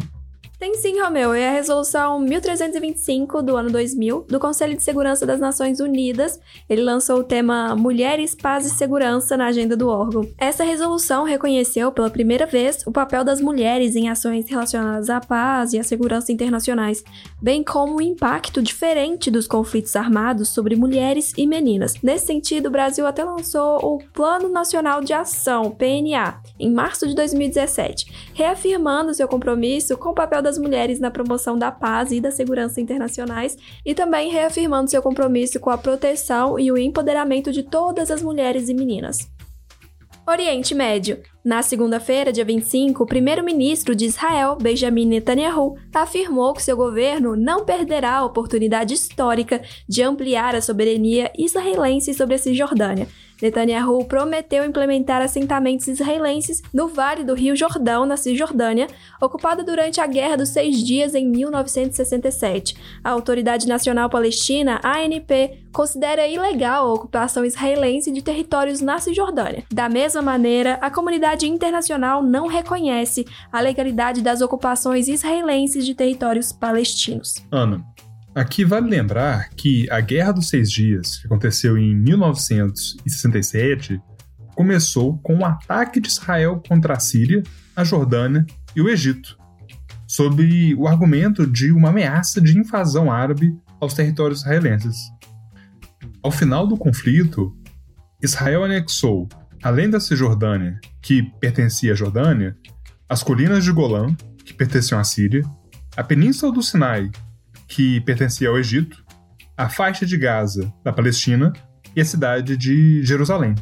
Tem 0.58 0.74
sim, 0.74 1.00
Romeu, 1.00 1.32
é 1.32 1.50
a 1.50 1.52
Resolução 1.52 2.18
1325 2.18 3.42
do 3.42 3.56
ano 3.56 3.70
2000 3.70 4.26
do 4.28 4.40
Conselho 4.40 4.76
de 4.76 4.82
Segurança 4.82 5.24
das 5.24 5.38
Nações 5.38 5.78
Unidas. 5.78 6.40
Ele 6.68 6.82
lançou 6.82 7.20
o 7.20 7.22
tema 7.22 7.76
Mulheres, 7.76 8.34
Paz 8.34 8.66
e 8.66 8.70
Segurança 8.70 9.36
na 9.36 9.46
agenda 9.46 9.76
do 9.76 9.86
órgão. 9.86 10.28
Essa 10.36 10.64
resolução 10.64 11.22
reconheceu 11.22 11.92
pela 11.92 12.10
primeira 12.10 12.44
vez 12.44 12.84
o 12.84 12.90
papel 12.90 13.22
das 13.22 13.40
mulheres 13.40 13.94
em 13.94 14.08
ações 14.08 14.50
relacionadas 14.50 15.08
à 15.08 15.20
paz 15.20 15.74
e 15.74 15.78
à 15.78 15.84
segurança 15.84 16.32
internacionais, 16.32 17.04
bem 17.40 17.62
como 17.62 17.94
o 17.94 18.02
impacto 18.02 18.60
diferente 18.60 19.30
dos 19.30 19.46
conflitos 19.46 19.94
armados 19.94 20.48
sobre 20.48 20.74
mulheres 20.74 21.32
e 21.36 21.46
meninas. 21.46 21.94
Nesse 22.02 22.26
sentido, 22.26 22.66
o 22.66 22.72
Brasil 22.72 23.06
até 23.06 23.22
lançou 23.22 23.78
o 23.78 23.98
Plano 24.12 24.48
Nacional 24.48 25.02
de 25.02 25.12
Ação, 25.12 25.70
PNA, 25.70 26.42
em 26.58 26.72
março 26.72 27.06
de 27.06 27.14
2017, 27.14 28.32
reafirmando 28.34 29.14
seu 29.14 29.28
compromisso 29.28 29.96
com 29.96 30.08
o 30.08 30.14
papel 30.14 30.47
das 30.48 30.58
mulheres 30.58 30.98
na 30.98 31.10
promoção 31.10 31.58
da 31.58 31.70
paz 31.70 32.10
e 32.10 32.20
da 32.20 32.30
segurança 32.30 32.80
internacionais 32.80 33.56
e 33.84 33.94
também 33.94 34.30
reafirmando 34.30 34.90
seu 34.90 35.02
compromisso 35.02 35.60
com 35.60 35.68
a 35.68 35.76
proteção 35.76 36.58
e 36.58 36.72
o 36.72 36.78
empoderamento 36.78 37.52
de 37.52 37.62
todas 37.62 38.10
as 38.10 38.22
mulheres 38.22 38.70
e 38.70 38.74
meninas. 38.74 39.30
Oriente 40.26 40.74
Médio. 40.74 41.22
Na 41.44 41.62
segunda-feira, 41.62 42.32
dia 42.32 42.44
25, 42.44 43.02
o 43.02 43.06
primeiro-ministro 43.06 43.94
de 43.94 44.06
Israel, 44.06 44.56
Benjamin 44.60 45.06
Netanyahu, 45.06 45.76
afirmou 45.94 46.52
que 46.52 46.62
seu 46.62 46.76
governo 46.76 47.34
não 47.34 47.64
perderá 47.64 48.16
a 48.16 48.24
oportunidade 48.24 48.92
histórica 48.92 49.62
de 49.88 50.02
ampliar 50.02 50.54
a 50.54 50.60
soberania 50.60 51.30
israelense 51.38 52.12
sobre 52.12 52.34
a 52.34 52.38
Cisjordânia, 52.38 53.08
Netanyahu 53.40 54.04
prometeu 54.04 54.64
implementar 54.64 55.22
assentamentos 55.22 55.86
israelenses 55.88 56.62
no 56.72 56.88
Vale 56.88 57.24
do 57.24 57.34
Rio 57.34 57.56
Jordão, 57.56 58.04
na 58.04 58.16
Cisjordânia, 58.16 58.86
ocupada 59.20 59.62
durante 59.62 60.00
a 60.00 60.06
Guerra 60.06 60.36
dos 60.36 60.50
Seis 60.50 60.82
Dias 60.82 61.14
em 61.14 61.26
1967. 61.28 62.76
A 63.02 63.10
Autoridade 63.10 63.66
Nacional 63.66 64.10
Palestina, 64.10 64.80
ANP, 64.82 65.62
considera 65.72 66.26
ilegal 66.26 66.88
a 66.88 66.94
ocupação 66.94 67.44
israelense 67.44 68.10
de 68.10 68.22
territórios 68.22 68.80
na 68.80 68.98
Cisjordânia. 68.98 69.64
Da 69.72 69.88
mesma 69.88 70.22
maneira, 70.22 70.74
a 70.80 70.90
comunidade 70.90 71.46
internacional 71.46 72.22
não 72.22 72.46
reconhece 72.46 73.24
a 73.52 73.60
legalidade 73.60 74.22
das 74.22 74.40
ocupações 74.40 75.08
israelenses 75.08 75.86
de 75.86 75.94
territórios 75.94 76.52
palestinos. 76.52 77.36
Ana, 77.50 77.84
Aqui 78.38 78.64
vale 78.64 78.88
lembrar 78.88 79.50
que 79.56 79.90
a 79.90 80.00
Guerra 80.00 80.30
dos 80.30 80.48
Seis 80.48 80.70
Dias, 80.70 81.16
que 81.16 81.26
aconteceu 81.26 81.76
em 81.76 81.92
1967, 81.96 84.00
começou 84.54 85.18
com 85.18 85.34
o 85.34 85.38
um 85.38 85.44
ataque 85.44 85.98
de 85.98 86.06
Israel 86.06 86.62
contra 86.68 86.94
a 86.94 87.00
Síria, 87.00 87.42
a 87.74 87.82
Jordânia 87.82 88.46
e 88.76 88.80
o 88.80 88.88
Egito, 88.88 89.36
sob 90.06 90.72
o 90.76 90.86
argumento 90.86 91.44
de 91.48 91.72
uma 91.72 91.88
ameaça 91.88 92.40
de 92.40 92.56
invasão 92.56 93.10
árabe 93.10 93.52
aos 93.80 93.92
territórios 93.92 94.42
israelenses. 94.42 94.96
Ao 96.22 96.30
final 96.30 96.64
do 96.64 96.76
conflito, 96.76 97.52
Israel 98.22 98.62
anexou, 98.62 99.28
além 99.60 99.90
da 99.90 99.98
Cisjordânia, 99.98 100.78
que 101.02 101.24
pertencia 101.40 101.90
à 101.90 101.96
Jordânia, 101.96 102.56
as 103.08 103.20
colinas 103.20 103.64
de 103.64 103.72
Golã, 103.72 104.14
que 104.44 104.54
pertenciam 104.54 105.00
à 105.00 105.02
Síria, 105.02 105.42
a 105.96 106.04
Península 106.04 106.52
do 106.52 106.62
Sinai, 106.62 107.10
que 107.68 108.00
pertencia 108.00 108.48
ao 108.48 108.58
Egito, 108.58 109.04
a 109.56 109.68
faixa 109.68 110.06
de 110.06 110.16
Gaza, 110.16 110.72
da 110.82 110.92
Palestina, 110.92 111.52
e 111.94 112.00
a 112.00 112.04
cidade 112.04 112.56
de 112.56 113.02
Jerusalém. 113.04 113.54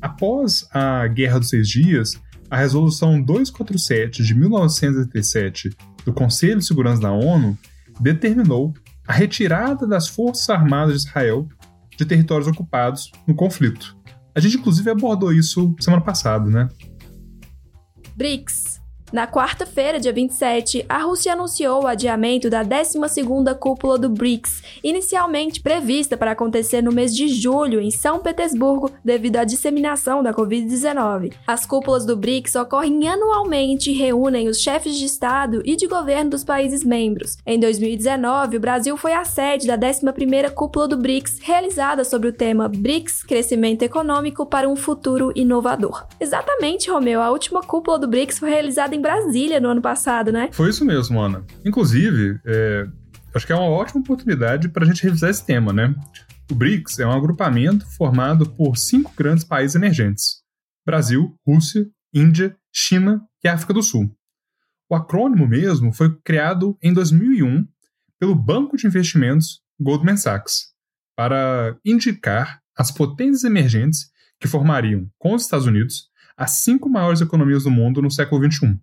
Após 0.00 0.66
a 0.72 1.06
Guerra 1.08 1.40
dos 1.40 1.48
Seis 1.48 1.68
Dias, 1.68 2.20
a 2.50 2.56
Resolução 2.56 3.20
247 3.20 4.22
de 4.22 4.34
1987 4.34 5.70
do 6.04 6.12
Conselho 6.12 6.58
de 6.58 6.66
Segurança 6.66 7.02
da 7.02 7.10
ONU 7.10 7.58
determinou 8.00 8.72
a 9.06 9.12
retirada 9.12 9.86
das 9.86 10.06
Forças 10.06 10.48
Armadas 10.48 11.02
de 11.02 11.08
Israel 11.08 11.48
de 11.96 12.04
territórios 12.04 12.46
ocupados 12.46 13.10
no 13.26 13.34
conflito. 13.34 13.96
A 14.34 14.40
gente, 14.40 14.58
inclusive, 14.58 14.90
abordou 14.90 15.32
isso 15.32 15.74
semana 15.80 16.02
passada, 16.02 16.48
né? 16.50 16.68
BRICS 18.14 18.75
na 19.12 19.26
quarta-feira, 19.26 20.00
dia 20.00 20.12
27, 20.12 20.84
a 20.88 20.98
Rússia 20.98 21.32
anunciou 21.32 21.84
o 21.84 21.86
adiamento 21.86 22.50
da 22.50 22.64
12ª 22.64 23.54
cúpula 23.54 23.96
do 23.96 24.08
BRICS, 24.08 24.62
inicialmente 24.82 25.60
prevista 25.60 26.16
para 26.16 26.32
acontecer 26.32 26.82
no 26.82 26.90
mês 26.90 27.14
de 27.14 27.28
julho 27.28 27.80
em 27.80 27.90
São 27.90 28.18
Petersburgo 28.18 28.90
devido 29.04 29.36
à 29.36 29.44
disseminação 29.44 30.24
da 30.24 30.34
Covid-19. 30.34 31.32
As 31.46 31.64
cúpulas 31.64 32.04
do 32.04 32.16
BRICS 32.16 32.56
ocorrem 32.56 33.06
anualmente 33.08 33.92
e 33.92 33.94
reúnem 33.94 34.48
os 34.48 34.60
chefes 34.60 34.96
de 34.96 35.04
Estado 35.04 35.62
e 35.64 35.76
de 35.76 35.86
governo 35.86 36.30
dos 36.30 36.42
países 36.42 36.82
membros. 36.82 37.36
Em 37.46 37.60
2019, 37.60 38.56
o 38.56 38.60
Brasil 38.60 38.96
foi 38.96 39.12
a 39.12 39.24
sede 39.24 39.68
da 39.68 39.78
11ª 39.78 40.50
cúpula 40.50 40.88
do 40.88 40.96
BRICS, 40.96 41.38
realizada 41.42 42.02
sobre 42.04 42.28
o 42.28 42.32
tema 42.32 42.68
BRICS 42.68 43.22
Crescimento 43.22 43.82
Econômico 43.82 44.44
para 44.44 44.68
um 44.68 44.74
Futuro 44.74 45.32
Inovador. 45.36 46.06
Exatamente, 46.18 46.90
Romeu, 46.90 47.22
a 47.22 47.30
última 47.30 47.62
cúpula 47.62 48.00
do 48.00 48.08
BRICS 48.08 48.40
foi 48.40 48.50
realizada 48.50 48.95
em 48.96 49.00
Brasília 49.00 49.60
no 49.60 49.68
ano 49.68 49.82
passado, 49.82 50.32
né? 50.32 50.48
Foi 50.52 50.70
isso 50.70 50.84
mesmo, 50.84 51.20
Ana. 51.20 51.44
Inclusive, 51.64 52.40
é, 52.44 52.86
acho 53.34 53.46
que 53.46 53.52
é 53.52 53.56
uma 53.56 53.68
ótima 53.68 54.00
oportunidade 54.00 54.68
para 54.68 54.84
a 54.84 54.86
gente 54.86 55.02
revisar 55.02 55.30
esse 55.30 55.44
tema, 55.44 55.72
né? 55.72 55.94
O 56.50 56.54
BRICS 56.54 57.00
é 57.00 57.06
um 57.06 57.12
agrupamento 57.12 57.86
formado 57.96 58.48
por 58.50 58.76
cinco 58.76 59.12
grandes 59.16 59.44
países 59.44 59.74
emergentes: 59.74 60.42
Brasil, 60.84 61.34
Rússia, 61.46 61.86
Índia, 62.14 62.56
China 62.72 63.22
e 63.44 63.48
África 63.48 63.74
do 63.74 63.82
Sul. 63.82 64.10
O 64.88 64.94
acrônimo 64.94 65.46
mesmo 65.46 65.92
foi 65.92 66.16
criado 66.24 66.78
em 66.80 66.92
2001 66.92 67.66
pelo 68.18 68.34
banco 68.34 68.76
de 68.76 68.86
investimentos 68.86 69.60
Goldman 69.80 70.16
Sachs 70.16 70.72
para 71.16 71.76
indicar 71.84 72.60
as 72.76 72.90
potências 72.90 73.44
emergentes 73.44 74.10
que 74.38 74.46
formariam, 74.46 75.10
com 75.18 75.34
os 75.34 75.42
Estados 75.42 75.66
Unidos, 75.66 76.08
as 76.36 76.62
cinco 76.62 76.88
maiores 76.88 77.20
economias 77.20 77.64
do 77.64 77.70
mundo 77.70 78.02
no 78.02 78.10
século 78.10 78.44
XXI. 78.50 78.78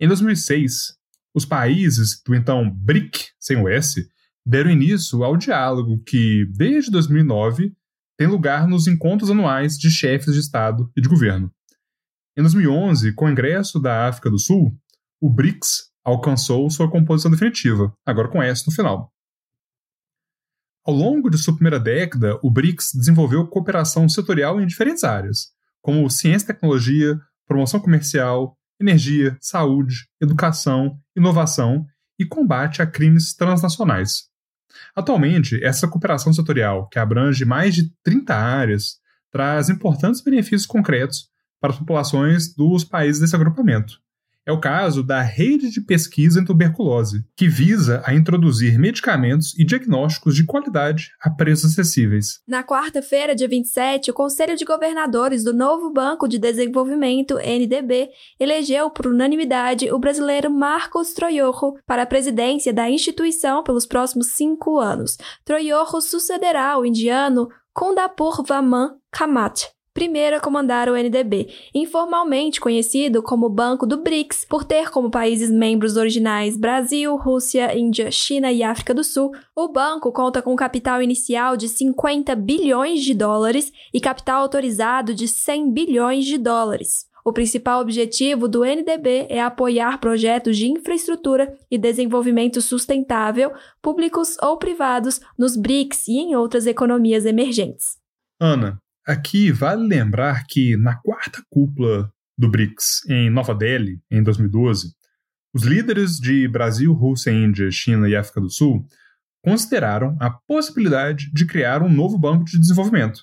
Em 0.00 0.08
2006, 0.08 0.96
os 1.34 1.44
países 1.44 2.20
do 2.24 2.34
então 2.34 2.68
BRIC, 2.70 3.28
sem 3.38 3.56
o 3.56 3.68
S, 3.68 4.08
deram 4.44 4.70
início 4.70 5.22
ao 5.24 5.36
diálogo 5.36 6.02
que, 6.04 6.44
desde 6.54 6.90
2009, 6.90 7.72
tem 8.16 8.26
lugar 8.26 8.66
nos 8.68 8.86
encontros 8.86 9.30
anuais 9.30 9.78
de 9.78 9.90
chefes 9.90 10.34
de 10.34 10.40
Estado 10.40 10.90
e 10.96 11.00
de 11.00 11.08
governo. 11.08 11.52
Em 12.36 12.42
2011, 12.42 13.12
com 13.14 13.26
o 13.26 13.30
ingresso 13.30 13.80
da 13.80 14.08
África 14.08 14.28
do 14.28 14.38
Sul, 14.38 14.76
o 15.20 15.30
BRICS 15.30 15.92
alcançou 16.04 16.68
sua 16.68 16.90
composição 16.90 17.30
definitiva, 17.30 17.92
agora 18.04 18.28
com 18.28 18.42
S 18.42 18.66
no 18.66 18.72
final. 18.72 19.12
Ao 20.84 20.92
longo 20.92 21.30
de 21.30 21.38
sua 21.38 21.54
primeira 21.54 21.80
década, 21.80 22.38
o 22.42 22.50
BRICS 22.50 22.92
desenvolveu 22.94 23.46
cooperação 23.46 24.08
setorial 24.08 24.60
em 24.60 24.66
diferentes 24.66 25.02
áreas, 25.02 25.48
como 25.84 26.08
ciência 26.08 26.46
e 26.46 26.46
tecnologia, 26.46 27.20
promoção 27.46 27.78
comercial, 27.78 28.56
energia, 28.80 29.36
saúde, 29.38 30.08
educação, 30.18 30.98
inovação 31.14 31.84
e 32.18 32.24
combate 32.24 32.80
a 32.80 32.86
crimes 32.86 33.34
transnacionais. 33.34 34.30
Atualmente, 34.96 35.62
essa 35.62 35.86
cooperação 35.86 36.32
setorial, 36.32 36.88
que 36.88 36.98
abrange 36.98 37.44
mais 37.44 37.74
de 37.74 37.92
30 38.02 38.34
áreas, 38.34 38.94
traz 39.30 39.68
importantes 39.68 40.22
benefícios 40.22 40.64
concretos 40.64 41.28
para 41.60 41.70
as 41.70 41.78
populações 41.78 42.54
dos 42.54 42.82
países 42.82 43.20
desse 43.20 43.36
agrupamento, 43.36 44.00
É 44.46 44.52
o 44.52 44.60
caso 44.60 45.02
da 45.02 45.22
Rede 45.22 45.70
de 45.70 45.80
Pesquisa 45.80 46.38
em 46.38 46.44
Tuberculose, 46.44 47.24
que 47.34 47.48
visa 47.48 48.02
a 48.04 48.14
introduzir 48.14 48.78
medicamentos 48.78 49.58
e 49.58 49.64
diagnósticos 49.64 50.34
de 50.34 50.44
qualidade 50.44 51.12
a 51.18 51.30
preços 51.30 51.72
acessíveis. 51.72 52.40
Na 52.46 52.62
quarta-feira, 52.62 53.34
dia 53.34 53.48
27, 53.48 54.10
o 54.10 54.14
Conselho 54.14 54.54
de 54.54 54.64
Governadores 54.66 55.42
do 55.42 55.54
novo 55.54 55.90
Banco 55.90 56.28
de 56.28 56.38
Desenvolvimento, 56.38 57.38
NDB, 57.38 58.10
elegeu 58.38 58.90
por 58.90 59.06
unanimidade 59.06 59.90
o 59.90 59.98
brasileiro 59.98 60.50
Marcos 60.50 61.14
Troiorro 61.14 61.78
para 61.86 62.02
a 62.02 62.06
presidência 62.06 62.72
da 62.72 62.90
instituição 62.90 63.62
pelos 63.62 63.86
próximos 63.86 64.32
cinco 64.32 64.78
anos. 64.78 65.16
Troiorro 65.44 66.02
sucederá 66.02 66.78
o 66.78 66.84
indiano 66.84 67.48
Kondapur 67.72 68.44
Vaman 68.46 68.96
Kamat, 69.10 69.73
primeiro 69.94 70.36
a 70.36 70.40
comandar 70.40 70.88
o 70.88 70.96
NDB, 70.96 71.48
informalmente 71.72 72.60
conhecido 72.60 73.22
como 73.22 73.48
Banco 73.48 73.86
do 73.86 74.02
BRICS, 74.02 74.44
por 74.44 74.64
ter 74.64 74.90
como 74.90 75.08
países 75.08 75.50
membros 75.50 75.96
originais 75.96 76.56
Brasil, 76.56 77.16
Rússia, 77.16 77.78
Índia, 77.78 78.10
China 78.10 78.50
e 78.50 78.64
África 78.64 78.92
do 78.92 79.04
Sul. 79.04 79.30
O 79.54 79.68
banco 79.68 80.10
conta 80.10 80.42
com 80.42 80.56
capital 80.56 81.00
inicial 81.00 81.56
de 81.56 81.68
50 81.68 82.34
bilhões 82.34 83.02
de 83.04 83.14
dólares 83.14 83.72
e 83.92 84.00
capital 84.00 84.42
autorizado 84.42 85.14
de 85.14 85.28
100 85.28 85.72
bilhões 85.72 86.24
de 86.24 86.36
dólares. 86.36 87.06
O 87.24 87.32
principal 87.32 87.80
objetivo 87.80 88.46
do 88.46 88.64
NDB 88.64 89.28
é 89.30 89.40
apoiar 89.40 89.98
projetos 89.98 90.58
de 90.58 90.68
infraestrutura 90.68 91.56
e 91.70 91.78
desenvolvimento 91.78 92.60
sustentável, 92.60 93.52
públicos 93.80 94.36
ou 94.42 94.58
privados, 94.58 95.20
nos 95.38 95.56
BRICS 95.56 96.08
e 96.08 96.18
em 96.18 96.36
outras 96.36 96.66
economias 96.66 97.24
emergentes. 97.24 97.96
Ana, 98.38 98.78
Aqui 99.06 99.52
vale 99.52 99.86
lembrar 99.86 100.46
que 100.46 100.76
na 100.78 100.96
quarta 100.96 101.42
cúpula 101.50 102.10
do 102.38 102.48
BRICS, 102.48 103.02
em 103.08 103.28
Nova 103.28 103.54
Delhi, 103.54 104.00
em 104.10 104.22
2012, 104.22 104.94
os 105.52 105.62
líderes 105.62 106.18
de 106.18 106.48
Brasil, 106.48 106.92
Rússia, 106.92 107.30
Índia, 107.30 107.70
China 107.70 108.08
e 108.08 108.16
África 108.16 108.40
do 108.40 108.48
Sul 108.48 108.86
consideraram 109.44 110.16
a 110.18 110.30
possibilidade 110.30 111.30
de 111.32 111.46
criar 111.46 111.82
um 111.82 111.92
novo 111.92 112.18
banco 112.18 112.46
de 112.46 112.58
desenvolvimento 112.58 113.22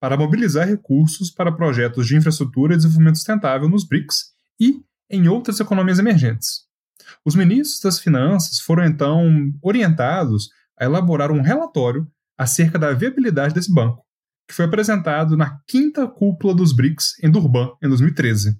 para 0.00 0.16
mobilizar 0.16 0.66
recursos 0.66 1.30
para 1.30 1.52
projetos 1.52 2.06
de 2.06 2.16
infraestrutura 2.16 2.72
e 2.72 2.76
desenvolvimento 2.76 3.16
sustentável 3.16 3.68
nos 3.68 3.84
BRICS 3.84 4.32
e 4.58 4.80
em 5.10 5.28
outras 5.28 5.60
economias 5.60 5.98
emergentes. 5.98 6.62
Os 7.24 7.34
ministros 7.34 7.80
das 7.80 7.98
Finanças 7.98 8.60
foram 8.60 8.84
então 8.86 9.52
orientados 9.60 10.48
a 10.78 10.86
elaborar 10.86 11.30
um 11.30 11.42
relatório 11.42 12.10
acerca 12.36 12.78
da 12.78 12.92
viabilidade 12.92 13.52
desse 13.52 13.72
banco, 13.72 14.04
que 14.48 14.54
foi 14.54 14.64
apresentado 14.64 15.36
na 15.36 15.60
quinta 15.66 16.08
cúpula 16.08 16.54
dos 16.54 16.72
BRICS 16.72 17.22
em 17.22 17.30
Durban, 17.30 17.70
em 17.82 17.88
2013. 17.88 18.58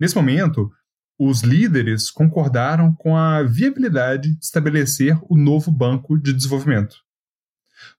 Nesse 0.00 0.16
momento, 0.16 0.70
os 1.16 1.42
líderes 1.42 2.10
concordaram 2.10 2.92
com 2.92 3.16
a 3.16 3.42
viabilidade 3.44 4.34
de 4.34 4.44
estabelecer 4.44 5.16
o 5.30 5.36
novo 5.36 5.70
Banco 5.70 6.18
de 6.18 6.32
Desenvolvimento. 6.32 6.96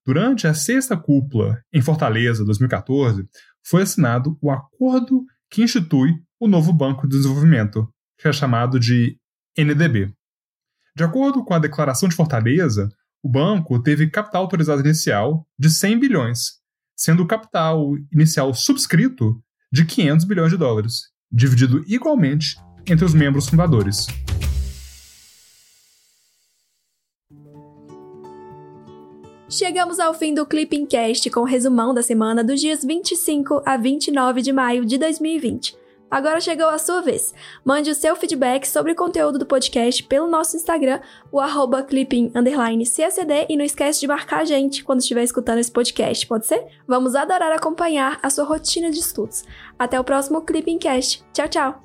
Durante 0.06 0.46
a 0.46 0.54
sexta 0.54 0.98
cúpula, 0.98 1.62
em 1.72 1.82
Fortaleza, 1.82 2.44
2014, 2.44 3.26
foi 3.64 3.84
assinado 3.84 4.38
o 4.42 4.52
acordo 4.52 5.24
que 5.50 5.64
institui 5.64 6.14
o 6.40 6.48
novo 6.48 6.74
Banco 6.74 7.08
de 7.08 7.16
Desenvolvimento, 7.16 7.90
que 8.20 8.28
é 8.28 8.34
chamado 8.34 8.78
de 8.78 9.18
NDB. 9.58 10.14
De 10.96 11.04
acordo 11.04 11.44
com 11.46 11.54
a 11.54 11.60
Declaração 11.60 12.10
de 12.10 12.16
Fortaleza, 12.16 12.90
o 13.24 13.30
banco 13.30 13.82
teve 13.82 14.10
capital 14.10 14.42
autorizado 14.44 14.82
inicial 14.82 15.48
de 15.58 15.70
100 15.70 16.00
bilhões, 16.00 16.60
sendo 16.96 17.24
o 17.24 17.28
capital 17.28 17.96
inicial 18.12 18.54
subscrito 18.54 19.42
de 19.72 19.86
500 19.86 20.26
bilhões 20.26 20.52
de 20.52 20.58
dólares, 20.58 21.10
dividido 21.32 21.84
igualmente 21.88 22.56
entre 22.88 23.04
os 23.04 23.14
membros 23.14 23.48
fundadores. 23.48 24.08
Chegamos 29.50 30.00
ao 30.00 30.14
fim 30.14 30.34
do 30.34 30.46
Clipping 30.46 30.86
Cast 30.86 31.30
com 31.30 31.42
o 31.42 31.46
resumão 31.46 31.94
da 31.94 32.02
semana 32.02 32.44
dos 32.44 32.60
dias 32.60 32.84
25 32.84 33.62
a 33.66 33.78
29 33.78 34.42
de 34.42 34.52
maio 34.52 34.86
de 34.86 34.98
2020. 34.98 35.85
Agora 36.10 36.40
chegou 36.40 36.68
a 36.68 36.78
sua 36.78 37.02
vez. 37.02 37.34
Mande 37.64 37.90
o 37.90 37.96
seu 37.96 38.16
feedback 38.16 38.66
sobre 38.66 38.92
o 38.92 38.96
conteúdo 38.96 39.40
do 39.40 39.46
podcast 39.46 40.04
pelo 40.04 40.28
nosso 40.28 40.56
Instagram, 40.56 41.00
o 41.32 41.40
arroba 41.40 41.84
clipping__cacd 41.84 43.46
e 43.50 43.58
não 43.58 43.66
esquece 43.66 44.00
de 44.00 44.08
marcar 44.08 44.42
a 44.42 44.46
gente 44.46 44.84
quando 44.84 45.02
estiver 45.02 45.24
escutando 45.24 45.60
esse 45.60 45.72
podcast, 45.72 46.26
pode 46.28 46.46
ser? 46.46 46.66
Vamos 46.88 47.16
adorar 47.16 47.52
acompanhar 47.52 48.20
a 48.22 48.30
sua 48.30 48.46
rotina 48.46 48.90
de 48.92 49.00
estudos. 49.00 49.44
Até 49.78 50.00
o 50.00 50.04
próximo 50.04 50.42
Clipping 50.42 50.78
Cast. 50.78 51.24
Tchau, 51.34 51.48
tchau! 51.48 51.85